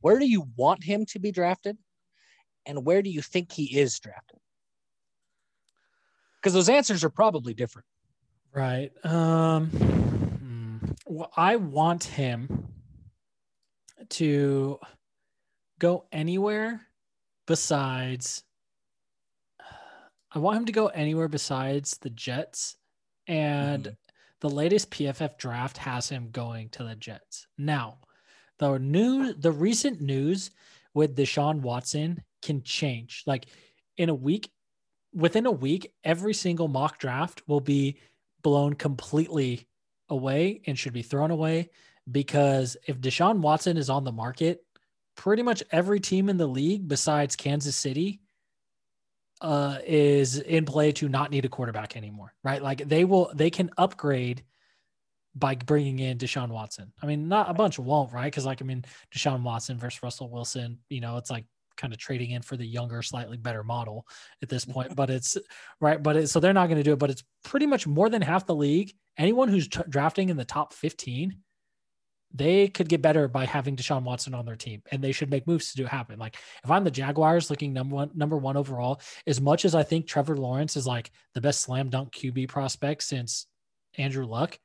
[0.00, 1.76] Where do you want him to be drafted?
[2.66, 4.38] And where do you think he is drafted?
[6.36, 7.86] Because those answers are probably different.
[8.54, 8.90] Right.
[9.04, 10.76] Um hmm.
[11.06, 12.68] well, I want him
[14.10, 14.78] to
[15.78, 16.80] go anywhere
[17.46, 18.44] besides
[20.30, 22.76] I want him to go anywhere besides the Jets.
[23.26, 23.96] And Mhm.
[24.40, 27.46] the latest PFF draft has him going to the Jets.
[27.56, 27.98] Now,
[28.58, 30.50] the new the recent news
[30.94, 33.22] with Deshaun Watson can change.
[33.26, 33.46] Like
[33.96, 34.52] in a week,
[35.14, 37.98] within a week, every single mock draft will be
[38.42, 39.66] blown completely
[40.08, 41.70] away and should be thrown away
[42.10, 44.64] because if Deshaun Watson is on the market,
[45.18, 48.20] pretty much every team in the league besides Kansas City
[49.42, 52.62] uh, is in play to not need a quarterback anymore, right?
[52.62, 54.44] Like they will, they can upgrade
[55.34, 56.92] by bringing in Deshaun Watson.
[57.02, 58.24] I mean, not a bunch won't, right?
[58.24, 61.44] Because like I mean, Deshaun Watson versus Russell Wilson, you know, it's like
[61.76, 64.06] kind of trading in for the younger, slightly better model
[64.42, 64.94] at this point.
[64.96, 65.36] but it's
[65.80, 66.98] right, but so they're not going to do it.
[66.98, 68.94] But it's pretty much more than half the league.
[69.16, 71.42] Anyone who's t- drafting in the top fifteen
[72.32, 75.46] they could get better by having Deshaun Watson on their team, and they should make
[75.46, 76.18] moves to do happen.
[76.18, 79.82] Like if I'm the Jaguars, looking number one, number one overall, as much as I
[79.82, 83.46] think Trevor Lawrence is like the best slam dunk QB prospect since
[83.96, 84.58] Andrew Luck,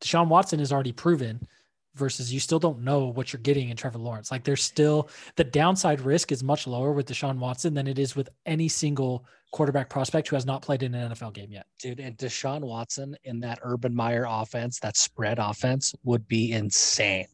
[0.00, 1.46] Deshaun Watson is already proven.
[1.94, 4.32] Versus you still don't know what you're getting in Trevor Lawrence.
[4.32, 8.16] Like there's still the downside risk is much lower with Deshaun Watson than it is
[8.16, 11.66] with any single quarterback prospect who has not played in an NFL game yet.
[11.78, 17.26] Dude, and Deshaun Watson in that Urban Meyer offense, that spread offense would be insane.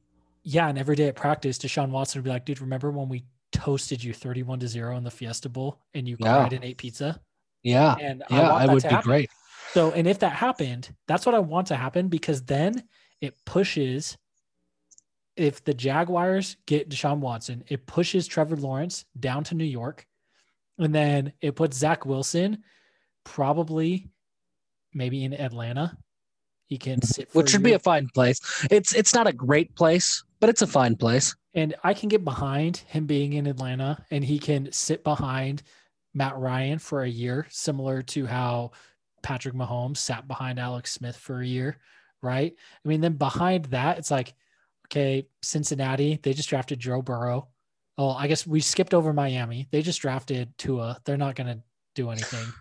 [0.43, 3.25] Yeah, and every day at practice, Deshaun Watson would be like, dude, remember when we
[3.53, 6.35] toasted you 31 to 0 in the Fiesta Bowl and you Yeah.
[6.41, 7.19] cried and ate pizza?
[7.63, 7.97] Yeah.
[7.99, 9.09] And Yeah, I would be happen.
[9.09, 9.31] great.
[9.73, 12.85] So, and if that happened, that's what I want to happen because then
[13.23, 14.19] it pushes.
[15.37, 20.07] If the Jaguars get Deshaun Watson, it pushes Trevor Lawrence down to New York,
[20.79, 22.63] and then it puts Zach Wilson
[23.25, 24.09] probably
[24.93, 25.97] maybe in Atlanta.
[26.67, 28.41] He can sit, Which should be a fine place.
[28.71, 31.35] It's it's not a great place, but it's a fine place.
[31.55, 35.63] and I can get behind him being in Atlanta, and he can sit behind
[36.15, 38.71] Matt Ryan for a year, similar to how
[39.23, 41.79] Patrick Mahomes sat behind Alex Smith for a year,
[42.23, 42.55] right?
[42.85, 44.35] I mean, then behind that, it's like,
[44.91, 47.49] okay, Cincinnati, they just drafted Joe Burrow.
[47.97, 49.69] Oh, I guess we skipped over Miami.
[49.71, 50.99] They just drafted Tua.
[51.05, 51.63] They're not going to
[51.95, 52.47] do anything.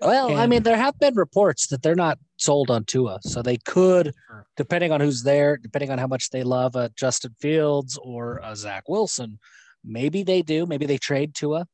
[0.00, 3.56] Well, I mean, there have been reports that they're not sold on Tua, so they
[3.58, 4.46] could, Sure.
[4.56, 8.54] depending on who's there, depending on how much they love uh, Justin Fields or uh,
[8.54, 9.38] Zach Wilson,
[9.82, 10.66] maybe they do.
[10.66, 11.66] Maybe they trade Tua.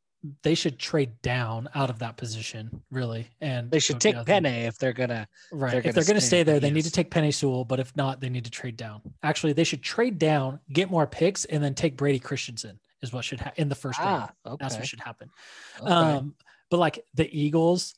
[0.43, 3.29] They should trade down out of that position, really.
[3.41, 4.17] And They should take.
[4.17, 5.27] Penei if they're gonna.
[5.51, 5.71] Right.
[5.71, 7.65] they're if gonna they're going to stay there, they need to take Penei Sewell.
[7.65, 9.01] But if not, they need to trade down.
[9.23, 12.79] Actually, they should trade down, get more picks, and then take Brady Christensen.
[13.03, 14.31] Is what should ha- in the first round.
[14.45, 14.57] Ah, okay.
[14.61, 15.31] That's what should happen.
[15.81, 15.91] okay.
[15.91, 16.35] Um,
[16.71, 17.95] but like the Eagles,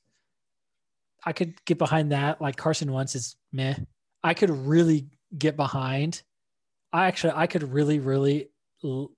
[1.25, 2.41] I could get behind that.
[2.41, 3.75] Like Carson Wentz is meh.
[4.23, 6.23] I could really get behind.
[6.93, 8.49] I actually, I could really, really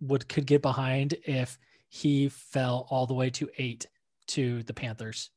[0.00, 1.58] would could get behind if
[1.94, 3.86] he fell all the way to eight
[4.26, 5.30] to the Panthers.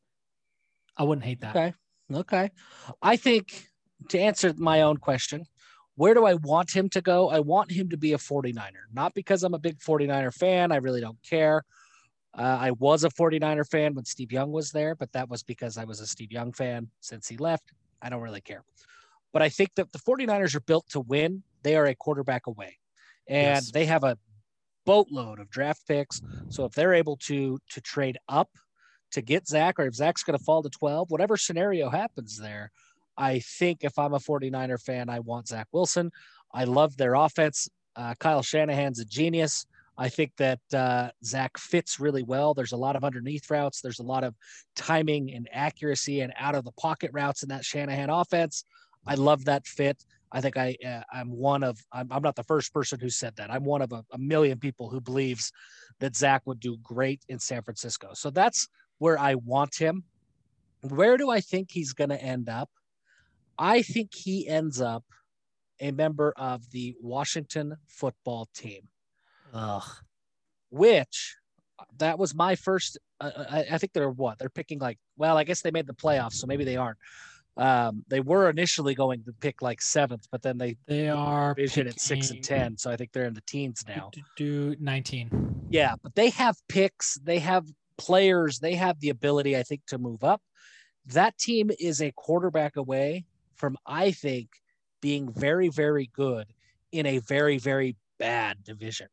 [0.97, 1.55] I wouldn't hate that.
[1.55, 1.73] Okay.
[2.11, 2.49] Okay.
[2.99, 3.67] I think
[4.09, 5.45] to answer my own question,
[5.97, 7.29] where do I want him to go?
[7.29, 10.71] I want him to be a 49er, not because I'm a big 49er fan.
[10.71, 11.63] I really don't care.
[12.35, 15.77] Uh, I was a 49er fan when Steve Young was there, but that was because
[15.77, 17.71] I was a Steve Young fan since he left.
[18.01, 18.63] I don't really care.
[19.31, 21.43] But I think that the 49ers are built to win.
[21.61, 22.79] They are a quarterback away.
[23.27, 23.71] And Yes.
[23.71, 24.17] they have a
[24.87, 26.21] boatload of draft picks.
[26.49, 28.49] So if they're able to to trade up
[29.11, 32.71] to get Zach, or if Zach's going to fall to 12, whatever scenario happens there,
[33.17, 36.11] I think if I'm a 49er fan, I want Zach Wilson.
[36.53, 37.69] I love their offense.
[37.95, 39.65] Uh, Kyle Shanahan's a genius.
[39.97, 42.53] I think that uh, Zach fits really well.
[42.53, 43.81] There's a lot of underneath routes.
[43.81, 44.35] There's a lot of
[44.75, 48.63] timing and accuracy and out of the pocket routes in that Shanahan offense.
[49.07, 50.05] I love that fit.
[50.31, 53.35] I think I uh, I'm one of I'm, I'm not the first person who said
[53.37, 53.51] that.
[53.51, 55.51] I'm one of a, a million people who believes
[55.99, 58.09] that Zach would do great in San Francisco.
[58.13, 58.67] So that's
[58.99, 60.03] where I want him.
[60.81, 62.69] Where do I think he's going to end up?
[63.57, 65.03] I think he ends up
[65.79, 68.81] a member of the Washington football team,
[69.53, 69.83] Ugh.
[70.69, 71.35] which
[71.79, 72.97] uh, that was my first.
[73.19, 74.97] Uh, I, I think they're what they're picking like.
[75.17, 76.97] Well, I guess they made the playoffs, so maybe they aren't.
[77.57, 81.87] Um, they were initially going to pick like seventh, but then they They are division
[81.87, 84.09] at six and ten, so I think they're in the teens now.
[84.11, 85.67] Do, do, do 19.
[85.69, 87.65] Yeah, but they have picks, they have
[87.97, 90.41] players, they have the ability, I think, to move up.
[91.07, 94.49] That team is a quarterback away from, I think,
[95.01, 96.47] being very, very good
[96.91, 99.07] in a very, very bad division.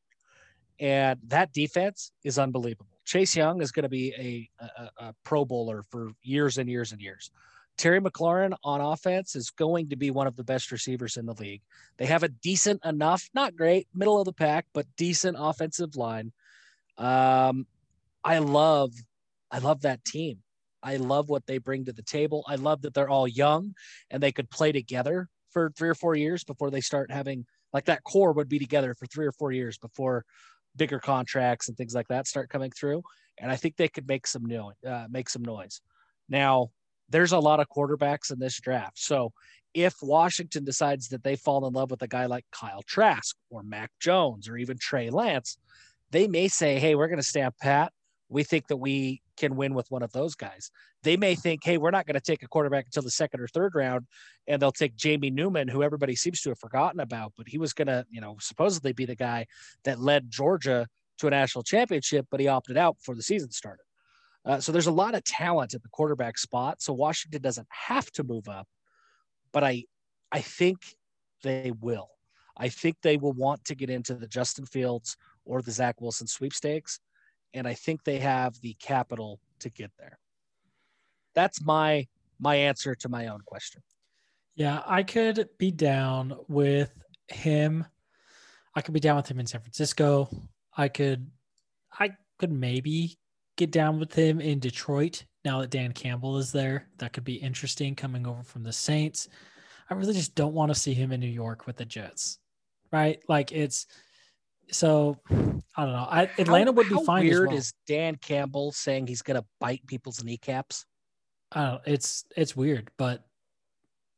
[0.81, 2.87] And that defense is unbelievable.
[3.05, 6.93] Chase Young is going to be a, a, a Pro Bowler for years and years
[6.93, 7.31] and years.
[7.77, 11.35] Terry McLaurin on offense is going to be one of the best receivers in the
[11.35, 11.62] league.
[11.97, 16.33] They have a decent enough, not great, middle of the pack, but decent offensive line.
[16.99, 17.66] Um,
[18.22, 18.93] I love,
[19.51, 20.39] I love that team.
[20.83, 22.45] I love what they bring to the table.
[22.47, 23.75] I love that they're all young
[24.11, 27.87] and they could play together for three or four years before they start having like
[27.87, 30.25] that core would be together for three or four years before
[30.77, 33.03] bigger contracts and things like that start coming through.
[33.39, 35.81] And I think they could make some new, uh, make some noise.
[36.29, 36.70] Now,
[37.09, 38.99] there's a lot of quarterbacks in this draft.
[38.99, 39.33] So
[39.75, 43.63] if Washington decides that they fall in love with a guy like Kyle Trask or
[43.63, 45.59] Mac Jones or even Trey Lance,
[46.11, 47.93] they may say, Hey, we're going to stamp pat.
[48.29, 50.71] We think that we can win with one of those guys.
[51.03, 53.49] They may think, Hey, we're not going to take a quarterback until the second or
[53.49, 54.07] third round.
[54.47, 57.73] And they'll take Jamie Newman, who everybody seems to have forgotten about, but he was
[57.73, 59.47] going to, you know, supposedly be the guy
[59.85, 60.87] that led Georgia
[61.19, 63.83] to a national championship, but he opted out before the season started.
[64.45, 66.83] Uh, so there's a lot of talent at the quarterback spot.
[66.83, 68.69] So Washington doesn't have to move up,
[69.53, 69.85] but I,
[70.31, 70.79] I think
[71.43, 72.11] they will.
[72.57, 76.27] I think they will want to get into the Justin Fields or the Zach Wilson
[76.27, 77.01] sweepstakes,
[77.53, 80.19] and I think they have the capital to get there.
[81.35, 82.07] That's my
[82.39, 83.83] my answer to my own question.
[84.55, 86.93] Yeah, I could be down with
[87.29, 87.87] him.
[88.75, 90.29] I could be down with him in San Francisco.
[90.77, 91.31] I could
[91.99, 93.17] I could maybe
[93.57, 96.89] get down with him in Detroit now that Dan Campbell is there.
[96.99, 99.29] That could be interesting coming over from the Saints.
[99.89, 102.39] I really just don't want to see him in New York with the Jets.
[102.93, 103.23] Right?
[103.29, 103.87] Like it's
[104.71, 106.07] so I don't know.
[106.09, 107.27] I, Atlanta how, would be fine.
[107.27, 107.57] Weird well.
[107.57, 110.87] is Dan Campbell saying he's going to bite people's kneecaps.
[111.53, 111.81] I don't know.
[111.87, 113.25] It's it's weird, but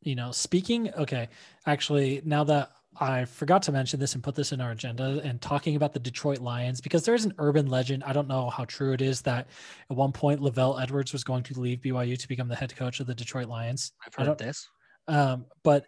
[0.03, 0.93] you know, speaking.
[0.95, 1.28] Okay,
[1.66, 5.40] actually, now that I forgot to mention this and put this in our agenda and
[5.40, 8.05] talking about the Detroit Lions because there's an urban legend.
[8.05, 9.49] I don't know how true it is that
[9.90, 13.01] at one point LaVell Edwards was going to leave BYU to become the head coach
[13.01, 13.92] of the Detroit Lions.
[14.07, 14.66] I've heard this.
[15.09, 15.84] Um, but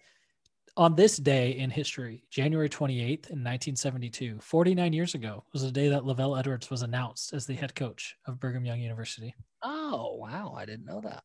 [0.76, 5.88] on this day in history, January 28th in 1972, 49 years ago, was the day
[5.88, 9.34] that LaVell Edwards was announced as the head coach of Brigham Young University.
[9.62, 10.54] Oh, wow.
[10.56, 11.24] I didn't know that.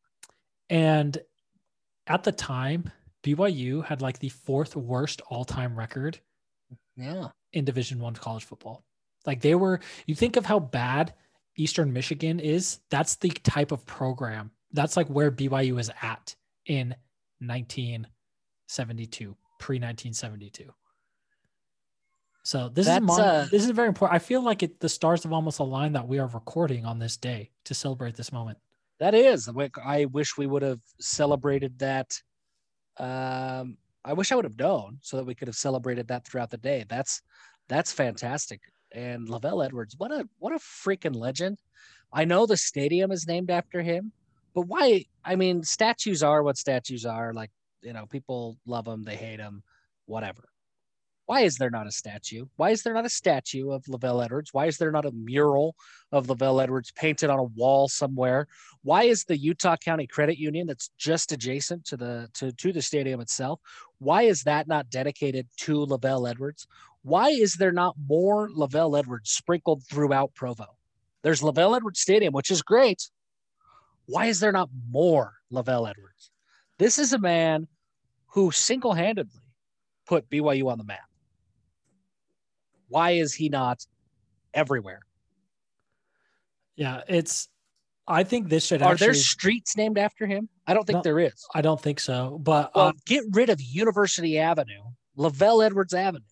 [0.69, 1.17] And
[2.07, 2.91] at the time,
[3.23, 6.19] BYU had like the fourth worst all-time record.
[6.95, 7.29] Yeah.
[7.53, 8.83] In Division 1 college football.
[9.25, 11.13] Like they were you think of how bad
[11.55, 14.51] Eastern Michigan is, that's the type of program.
[14.71, 16.95] That's like where BYU is at in
[17.39, 20.73] 1972, pre 1972.
[22.45, 24.15] So this That's, is uh, this is very important.
[24.15, 27.15] I feel like it, the stars have almost aligned that we are recording on this
[27.15, 28.57] day to celebrate this moment.
[28.99, 29.49] That is.
[29.83, 32.19] I wish we would have celebrated that.
[32.97, 36.49] Um, I wish I would have known so that we could have celebrated that throughout
[36.49, 36.85] the day.
[36.87, 37.21] That's
[37.69, 38.61] that's fantastic.
[38.91, 41.59] And LaVell Edwards, what a what a freaking legend.
[42.11, 44.11] I know the stadium is named after him,
[44.53, 45.05] but why?
[45.25, 47.33] I mean, statues are what statues are.
[47.33, 49.63] Like you know, people love them, they hate them,
[50.05, 50.49] whatever.
[51.25, 52.45] Why is there not a statue?
[52.57, 54.53] Why is there not a statue of LaVell Edwards?
[54.53, 55.75] Why is there not a mural
[56.11, 58.47] of LaVell Edwards painted on a wall somewhere?
[58.81, 62.81] Why is the Utah County Credit Union that's just adjacent to the to, to the
[62.81, 63.61] stadium itself?
[63.99, 66.67] Why is that not dedicated to LaVell Edwards?
[67.03, 70.75] Why is there not more LaVell Edwards sprinkled throughout Provo?
[71.21, 73.09] There's LaVell Edwards Stadium, which is great.
[74.07, 76.31] Why is there not more LaVell Edwards?
[76.79, 77.67] This is a man
[78.27, 79.39] who single handedly
[80.05, 80.99] put BYU on the map.
[82.93, 83.83] Why is he not
[84.53, 84.99] everywhere?
[86.75, 87.49] Yeah, it's.
[88.07, 88.83] I think this should.
[88.83, 90.47] Are actually, there streets named after him?
[90.67, 91.33] I don't think no, there is.
[91.55, 92.39] I don't think so.
[92.39, 94.83] But well, um, get rid of University Avenue,
[95.17, 96.23] LaVell Edwards Avenue.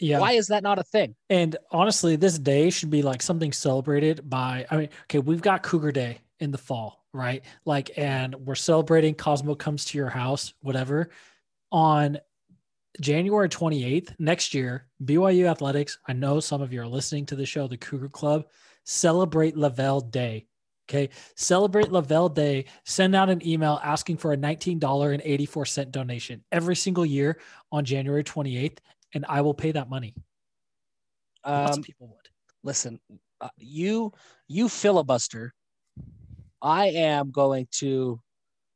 [0.00, 0.18] Yeah.
[0.18, 1.14] Why is that not a thing?
[1.30, 4.66] And honestly, this day should be like something celebrated by.
[4.70, 7.44] I mean, okay, we've got Cougar Day in the fall, right?
[7.64, 11.10] Like, and we're celebrating Cosmo comes to your house, whatever.
[11.70, 12.18] On
[13.00, 15.98] January 28th next year, BYU Athletics.
[16.06, 18.46] I know some of you are listening to the show, the Cougar Club.
[18.84, 20.46] Celebrate LaVell Day.
[20.88, 21.10] Okay.
[21.36, 22.64] Celebrate LaVell Day.
[22.84, 27.38] Send out an email asking for a $19.84 donation every single year
[27.70, 28.78] on January 28th,
[29.14, 30.14] and I will pay that money.
[31.44, 32.28] Um, people would.
[32.64, 32.98] Listen,
[33.40, 34.12] uh, you
[34.48, 35.54] you filibuster.
[36.60, 38.20] I am going to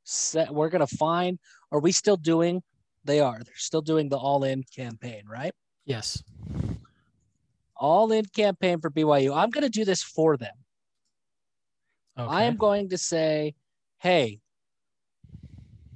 [0.05, 0.53] set.
[0.53, 1.39] We're going to find.
[1.73, 2.62] Are we still doing
[3.05, 3.38] they are.
[3.38, 5.53] They're still doing the all in campaign, right?
[5.84, 6.22] Yes.
[7.76, 9.36] All in campaign for BYU.
[9.36, 10.55] I'm going to do this for them.
[12.18, 12.32] Okay.
[12.32, 13.55] I am going to say,
[13.98, 14.40] hey,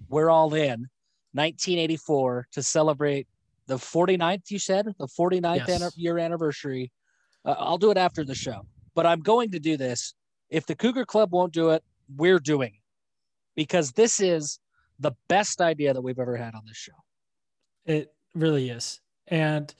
[0.08, 0.88] we're all in
[1.32, 3.26] 1984 to celebrate
[3.66, 5.96] the 49th, you said, the 49th yes.
[5.96, 6.90] year anniversary.
[7.44, 10.14] Uh, I'll do it after the show, but I'm going to do this.
[10.50, 11.82] If the Cougar Club won't do it,
[12.16, 12.80] we're doing it
[13.56, 14.60] because this is
[14.98, 16.92] the best idea that we've ever had on this show.
[17.84, 19.00] It really is.
[19.28, 19.72] And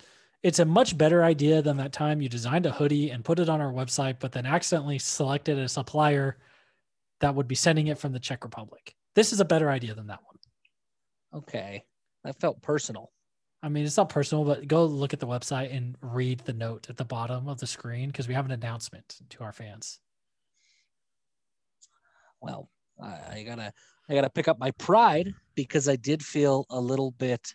[0.43, 3.49] it's a much better idea than that time you designed a hoodie and put it
[3.49, 6.37] on our website, but then accidentally selected a supplier
[7.21, 8.95] that would be sending it from the Czech Republic.
[9.15, 11.43] This is a better idea than that one.
[11.43, 11.85] Okay.
[12.25, 13.11] That felt personal.
[13.63, 16.89] I mean, it's not personal, but go look at the website and read the note
[16.91, 19.99] at the bottom of the screen because we have an announcement to our fans.
[22.41, 22.69] Well,
[23.01, 23.73] I, I gotta
[24.09, 27.55] I gotta pick up my pride because I did feel a little bit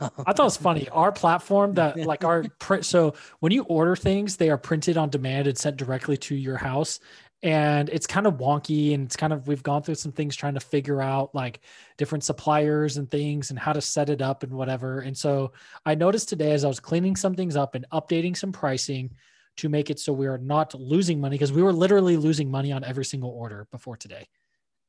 [0.00, 0.88] I thought it was funny.
[0.90, 2.84] Our platform that like our print.
[2.84, 6.56] So when you order things, they are printed on demand and sent directly to your
[6.56, 7.00] house.
[7.42, 10.54] And it's kind of wonky and it's kind of, we've gone through some things trying
[10.54, 11.60] to figure out like
[11.98, 15.00] different suppliers and things and how to set it up and whatever.
[15.00, 15.52] And so
[15.84, 19.10] I noticed today as I was cleaning some things up and updating some pricing
[19.56, 22.72] to make it so we are not losing money because we were literally losing money
[22.72, 24.26] on every single order before today.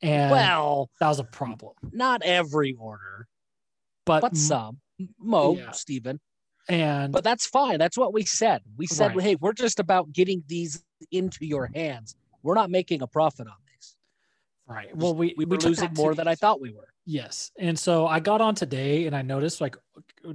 [0.01, 1.73] And well, that was a problem.
[1.91, 3.27] Not every order,
[4.05, 4.79] but, but some.
[5.19, 5.71] Mo, Yeah.
[5.71, 6.19] Stephen.
[6.67, 7.79] and But that's fine.
[7.79, 8.61] That's what we said.
[8.77, 9.23] We said, Right.
[9.23, 12.15] hey, we're just about getting these into your hands.
[12.43, 13.95] We're not making a profit on these.
[14.67, 14.95] right.
[14.95, 16.87] Well, we, We were took losing more than I thought we were.
[17.05, 17.51] Yes.
[17.57, 19.75] And so I got on today and I noticed like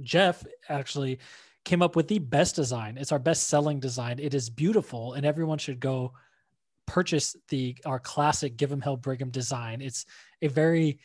[0.01, 1.19] Jeff actually
[1.63, 2.97] came up with the best design.
[2.97, 4.19] It's our best selling design.
[4.19, 6.13] It is beautiful and everyone should go
[6.87, 9.81] purchase the our classic Give 'em Hell Brigham design.
[9.81, 10.05] It's
[10.41, 10.99] a very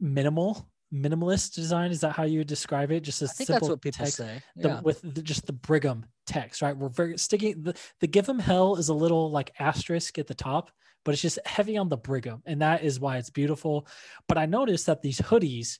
[0.00, 1.90] minimal minimalist design.
[1.90, 3.00] Is that how you would describe it?
[3.00, 4.42] Just a I think simple that's what people text say.
[4.56, 6.76] the, with the, just the Brigham text, right?
[6.76, 10.34] We're very sticking the, the give 'em hell is a little like asterisk at the
[10.34, 10.70] top,
[11.04, 12.42] but it's just heavy on the Brigham.
[12.46, 13.86] And that is why it's beautiful.
[14.26, 15.78] But I noticed that these hoodies,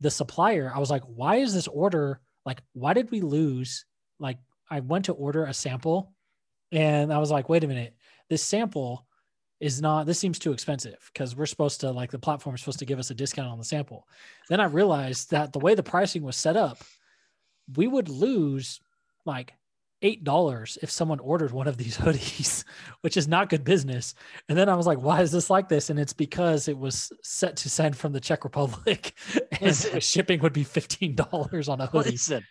[0.00, 3.84] the supplier, I was like, why is this order like, why did we lose?
[4.18, 4.38] Like,
[4.70, 6.12] I went to order a sample
[6.70, 7.94] and I was like, wait a minute,
[8.28, 9.06] this sample
[9.62, 12.80] is not this seems too expensive because we're supposed to like the platform is supposed
[12.80, 14.08] to give us a discount on the sample
[14.48, 16.78] then i realized that the way the pricing was set up
[17.76, 18.80] we would lose
[19.24, 19.52] like
[20.02, 22.64] eight dollars if someone ordered one of these hoodies
[23.00, 24.14] which is not good business.
[24.48, 25.90] And then i was like why is this like this?
[25.90, 29.14] And it's because it was set to send from the czech republic
[29.60, 32.12] and shipping would be $15 on a hoodie.
[32.12, 32.44] Listen,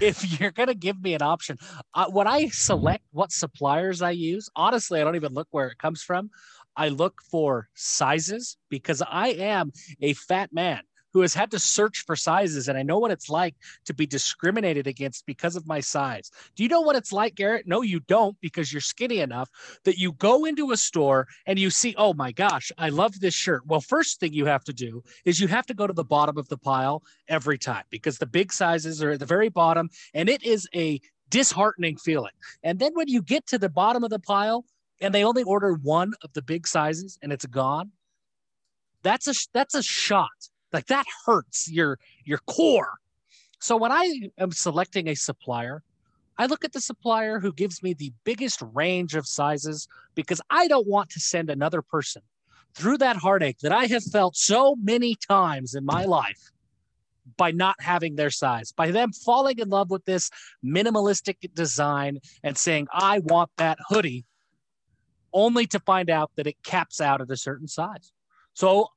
[0.00, 1.58] if you're gonna give me an option,
[1.94, 5.78] uh, when I select what suppliers I use, honestly, I don't even look where it
[5.78, 6.30] comes from.
[6.76, 10.82] I look for sizes because I am a fat man
[11.16, 13.54] who has had to search for sizes, and I know what it's like
[13.86, 16.30] to be discriminated against because of my size.
[16.54, 17.66] Do you know what it's like, Garrett?
[17.66, 19.48] No, you don't, because you're skinny enough
[19.84, 23.32] that you go into a store and you see, oh my gosh, I love this
[23.32, 23.66] shirt.
[23.66, 26.36] Well, first thing you have to do is you have to go to the bottom
[26.36, 30.28] of the pile every time because the big sizes are at the very bottom and
[30.28, 31.00] it is a
[31.30, 32.34] disheartening feeling.
[32.62, 34.66] And then when you get to the bottom of the pile
[35.00, 37.92] and they only order one of the big sizes and it's gone,
[39.02, 40.28] that's a that's a shot.
[40.76, 42.98] Like that hurts your your core.
[43.60, 45.82] So when I am selecting a supplier,
[46.36, 50.68] I look at the supplier who gives me the biggest range of sizes because I
[50.68, 52.20] don't want to send another person
[52.74, 56.52] through that heartache that I have felt so many times in my life
[57.38, 60.30] by not having their size, by them falling in love with this
[60.62, 64.26] minimalistic design and saying, I want that hoodie,
[65.32, 68.12] only to find out that it caps out at a certain size.
[68.52, 68.88] So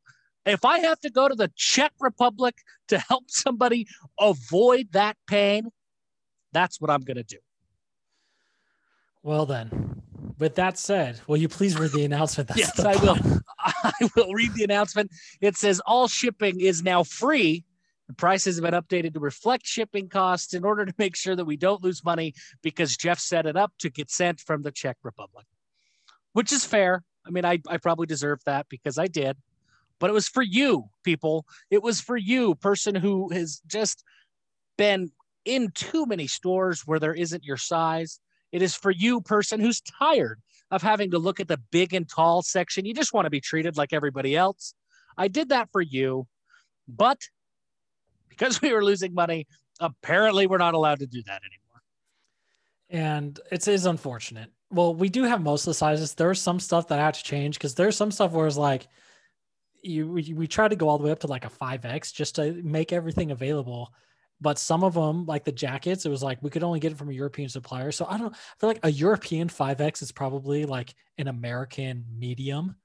[0.45, 2.55] if I have to go to the Czech Republic
[2.87, 3.87] to help somebody
[4.19, 5.69] avoid that pain,
[6.51, 7.37] that's what I'm going to do.
[9.23, 10.01] well then
[10.39, 13.17] with that said will you please read the announcement That's Yes, I will.
[13.59, 15.11] I will read the announcement.
[15.41, 17.65] It says all shipping is now free.
[18.07, 21.45] The prices have been updated to reflect shipping costs in order to make sure that
[21.45, 22.33] we don't lose money
[22.63, 25.45] because Jeff set it up to get sent from the Czech Republic,
[26.33, 27.03] which is fair.
[27.27, 29.37] I mean, I, I probably deserve that because I did,
[29.99, 31.45] but it was for you, people.
[31.69, 34.03] It was for you, person who has just
[34.77, 35.11] been
[35.45, 38.19] in too many stores where there isn't your size.
[38.51, 40.39] It is for you, person who's tired
[40.71, 42.85] of having to look at the big and tall section.
[42.85, 44.73] You just want to be treated like everybody else.
[45.17, 46.27] I did that for you,
[46.87, 47.19] but
[48.29, 49.47] because we were losing money,
[49.79, 51.81] apparently we're not allowed to do that anymore.
[52.89, 54.51] and it is unfortunate.
[54.71, 56.13] Well, we do have most of the sizes.
[56.13, 58.87] There's some stuff that I had to change because there's some stuff where it's like
[59.81, 62.35] you we, we try to go all the way up to like a 5x just
[62.35, 63.93] to make everything available.
[64.41, 66.97] But some of them, like the jackets, it was like we could only get it
[66.97, 67.91] from a European supplier.
[67.91, 72.75] So I don't I feel like a European 5x is probably like an American medium.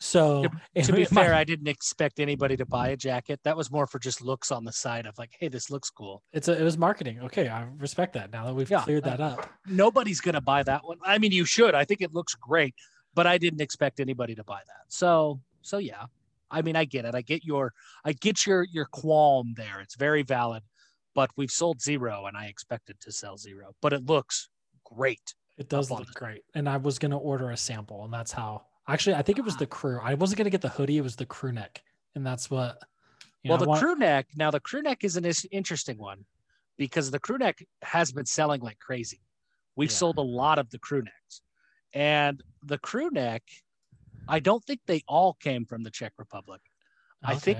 [0.00, 0.50] So To
[0.92, 3.40] be it might- fair, I didn't expect anybody to buy a jacket.
[3.44, 6.22] That was more for just looks on the side of like, hey, this looks cool.
[6.32, 7.20] it's a, it was marketing.
[7.24, 8.32] Okay, I respect that.
[8.32, 9.50] Now that we've Yeah, cleared uh, that up.
[9.66, 10.96] Nobody's to buy that one.
[11.04, 11.74] I mean, you should.
[11.74, 12.74] I think it looks great,
[13.14, 14.84] but I didn't expect anybody to buy that.
[14.88, 16.06] So, so yeah.
[16.52, 17.14] I mean, I get it.
[17.14, 17.72] I get your,
[18.04, 19.80] I get your your qualm there.
[19.80, 20.62] It's very valid.
[21.14, 23.74] but we've sold zero, and I expected to sell zero.
[23.82, 24.48] But it looks
[24.84, 25.34] great.
[25.58, 26.14] It does look it.
[26.14, 26.42] great.
[26.54, 29.56] And I was gonna order a sample, and that's how actually I think it was
[29.56, 29.76] the ah.
[29.78, 30.00] crew.
[30.02, 31.82] I wasn't gonna get the hoodie, it was the crew neck.
[32.14, 32.78] And that's what
[33.42, 34.26] you well, know, I the want- crew neck.
[34.36, 36.24] Now, the crew neck is an interesting one
[36.78, 39.20] because the crew neck has been selling like crazy.
[39.76, 39.96] We've Yeah.
[39.96, 41.42] sold a lot of the crew necks,
[41.92, 43.42] and the crew neck.
[44.28, 46.60] I don't think they all came from the Czech Republic.
[47.22, 47.58] I think-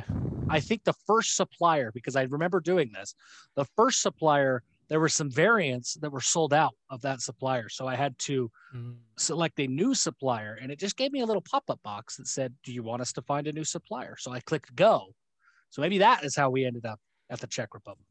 [0.50, 3.14] I think the first supplier, because I remember doing this,
[3.54, 7.68] the first supplier, there were some variants that were sold out of that supplier.
[7.68, 11.26] So I had to Mm, select a new supplier and it just gave me a
[11.26, 14.16] little pop-up box that said, Do you want us to find a new supplier?
[14.16, 15.14] So I clicked go.
[15.70, 17.00] So maybe that is how we ended up
[17.30, 18.08] at the Czech Republic.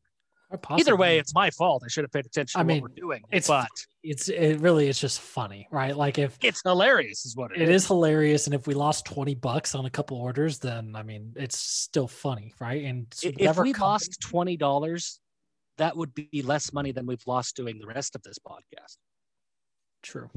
[0.70, 1.84] Either way, it's my fault.
[1.86, 3.22] I should have paid attention I to mean, what we're doing.
[3.32, 3.68] it's- but
[4.04, 5.96] it's it really it's just funny, right?
[5.96, 9.76] Like if it's hilarious, is what it is hilarious, and if we lost twenty bucks
[9.76, 12.84] on a couple orders, then I mean it's still funny, right?
[12.84, 15.20] And If we company- lost twenty dollars,
[15.78, 18.98] that would be less money than we've lost doing the rest of this podcast.
[20.04, 20.30] True.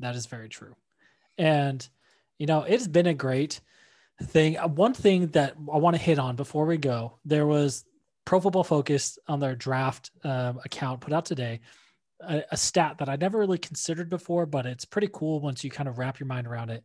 [0.00, 0.74] That is very true.
[1.38, 1.86] And,
[2.38, 3.60] you know, it's been a great
[4.22, 4.58] thing.
[4.58, 7.84] Uh, One thing that I want to hit on before we go there was
[8.26, 11.60] Pro Football Focus on their draft um, account put out today
[12.20, 15.70] a, a stat that I never really considered before, but it's pretty cool once you
[15.70, 16.84] kind of wrap your mind around it.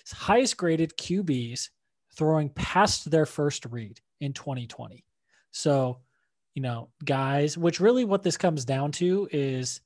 [0.00, 1.68] It's highest graded QBs
[2.14, 5.04] throwing past their first read in 2020.
[5.50, 5.98] So,
[6.54, 9.80] you know, guys, which really what this comes down to is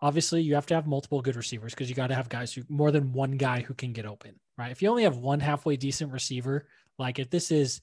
[0.00, 2.62] obviously you have to have multiple good receivers because you got to have guys who
[2.68, 4.70] more than one guy who can get open, right?
[4.70, 6.66] If you only have one halfway decent receiver,
[6.98, 7.80] like if this is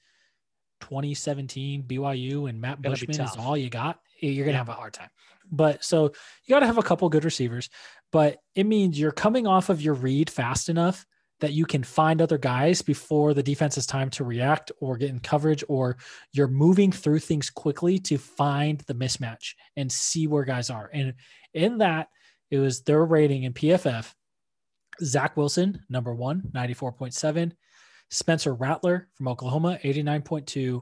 [0.81, 4.57] 2017 BYU and Matt Bushman is all you got, you're gonna Yeah.
[4.57, 5.09] have a hard time.
[5.51, 7.69] But so you got to have a couple good receivers,
[8.11, 11.05] but it means you're coming off of your read fast enough
[11.41, 15.09] that you can find other guys before the defense has time to react or get
[15.09, 15.97] in coverage, or
[16.31, 20.89] you're moving through things quickly to find the mismatch and see where guys are.
[20.93, 21.15] And
[21.53, 22.09] in that,
[22.51, 24.13] it was their rating in PFF.
[25.03, 27.53] Zach Wilson, number one, 94.7.
[28.11, 30.81] Spencer Rattler from Oklahoma, 89.2.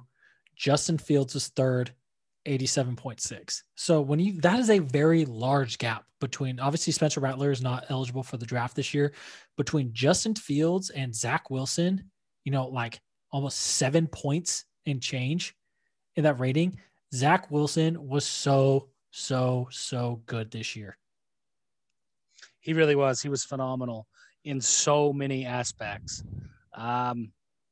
[0.55, 1.93] Justin Fields was third,
[2.45, 3.61] 87.6.
[3.75, 7.86] So when you that is a very large gap between obviously Spencer Rattler is not
[7.89, 9.13] eligible for the draft this year.
[9.57, 12.03] Between Justin Fields and Zach Wilson,
[12.43, 12.99] you know, like
[13.32, 15.55] almost seven points in change
[16.15, 16.77] in that rating.
[17.13, 20.97] Zach Wilson was so, so, so good this year.
[22.59, 23.21] He really was.
[23.21, 24.07] He was phenomenal
[24.43, 26.23] in so many aspects.
[26.74, 27.32] Um,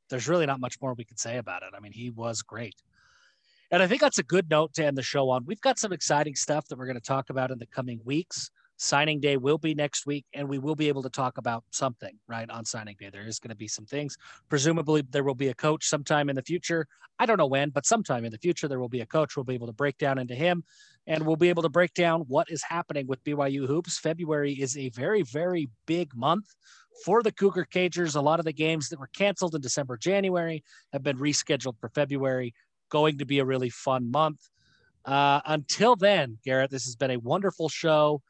[0.10, 1.70] there's really not much more we can say about it.
[1.76, 2.76] I mean, he was great.
[3.72, 5.46] And I think that's a good note to end the show on.
[5.46, 8.50] We've got some exciting stuff that we're going to talk about in the coming weeks.
[8.80, 12.16] Signing day will be next week, and we will be able to talk about something
[12.28, 13.10] right on signing day.
[13.10, 14.16] There is going to be some things.
[14.50, 16.88] Presumably, there will be a coach sometime in the future.
[17.18, 19.36] I don't know when, but sometime in the future, there will be a coach.
[19.36, 20.64] We'll be able to break down into him,
[21.08, 23.98] and we'll be able to break down what is happening with BYU hoops.
[23.98, 26.56] February is a very, very big month
[27.04, 28.16] for the Cougar Cagers.
[28.16, 31.90] A lot of the games that were canceled in December, January have been rescheduled for
[31.90, 32.54] February.
[32.90, 34.50] Going to be a really fun month.
[35.06, 38.22] Uh, until then, Garrett, this has been a wonderful show.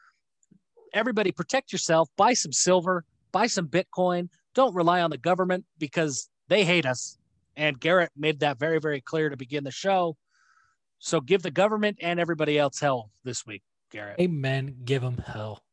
[0.94, 2.10] Everybody, protect yourself.
[2.18, 3.04] Buy some silver.
[3.32, 4.30] Buy some Bitcoin.
[4.54, 7.18] Don't rely on the government because they hate us.
[7.56, 10.18] And Garrett made that very, very clear to begin the show.
[11.00, 14.20] So give the government and everybody else hell this week, Garrett.
[14.20, 14.78] Amen.
[14.86, 15.64] Give them hell.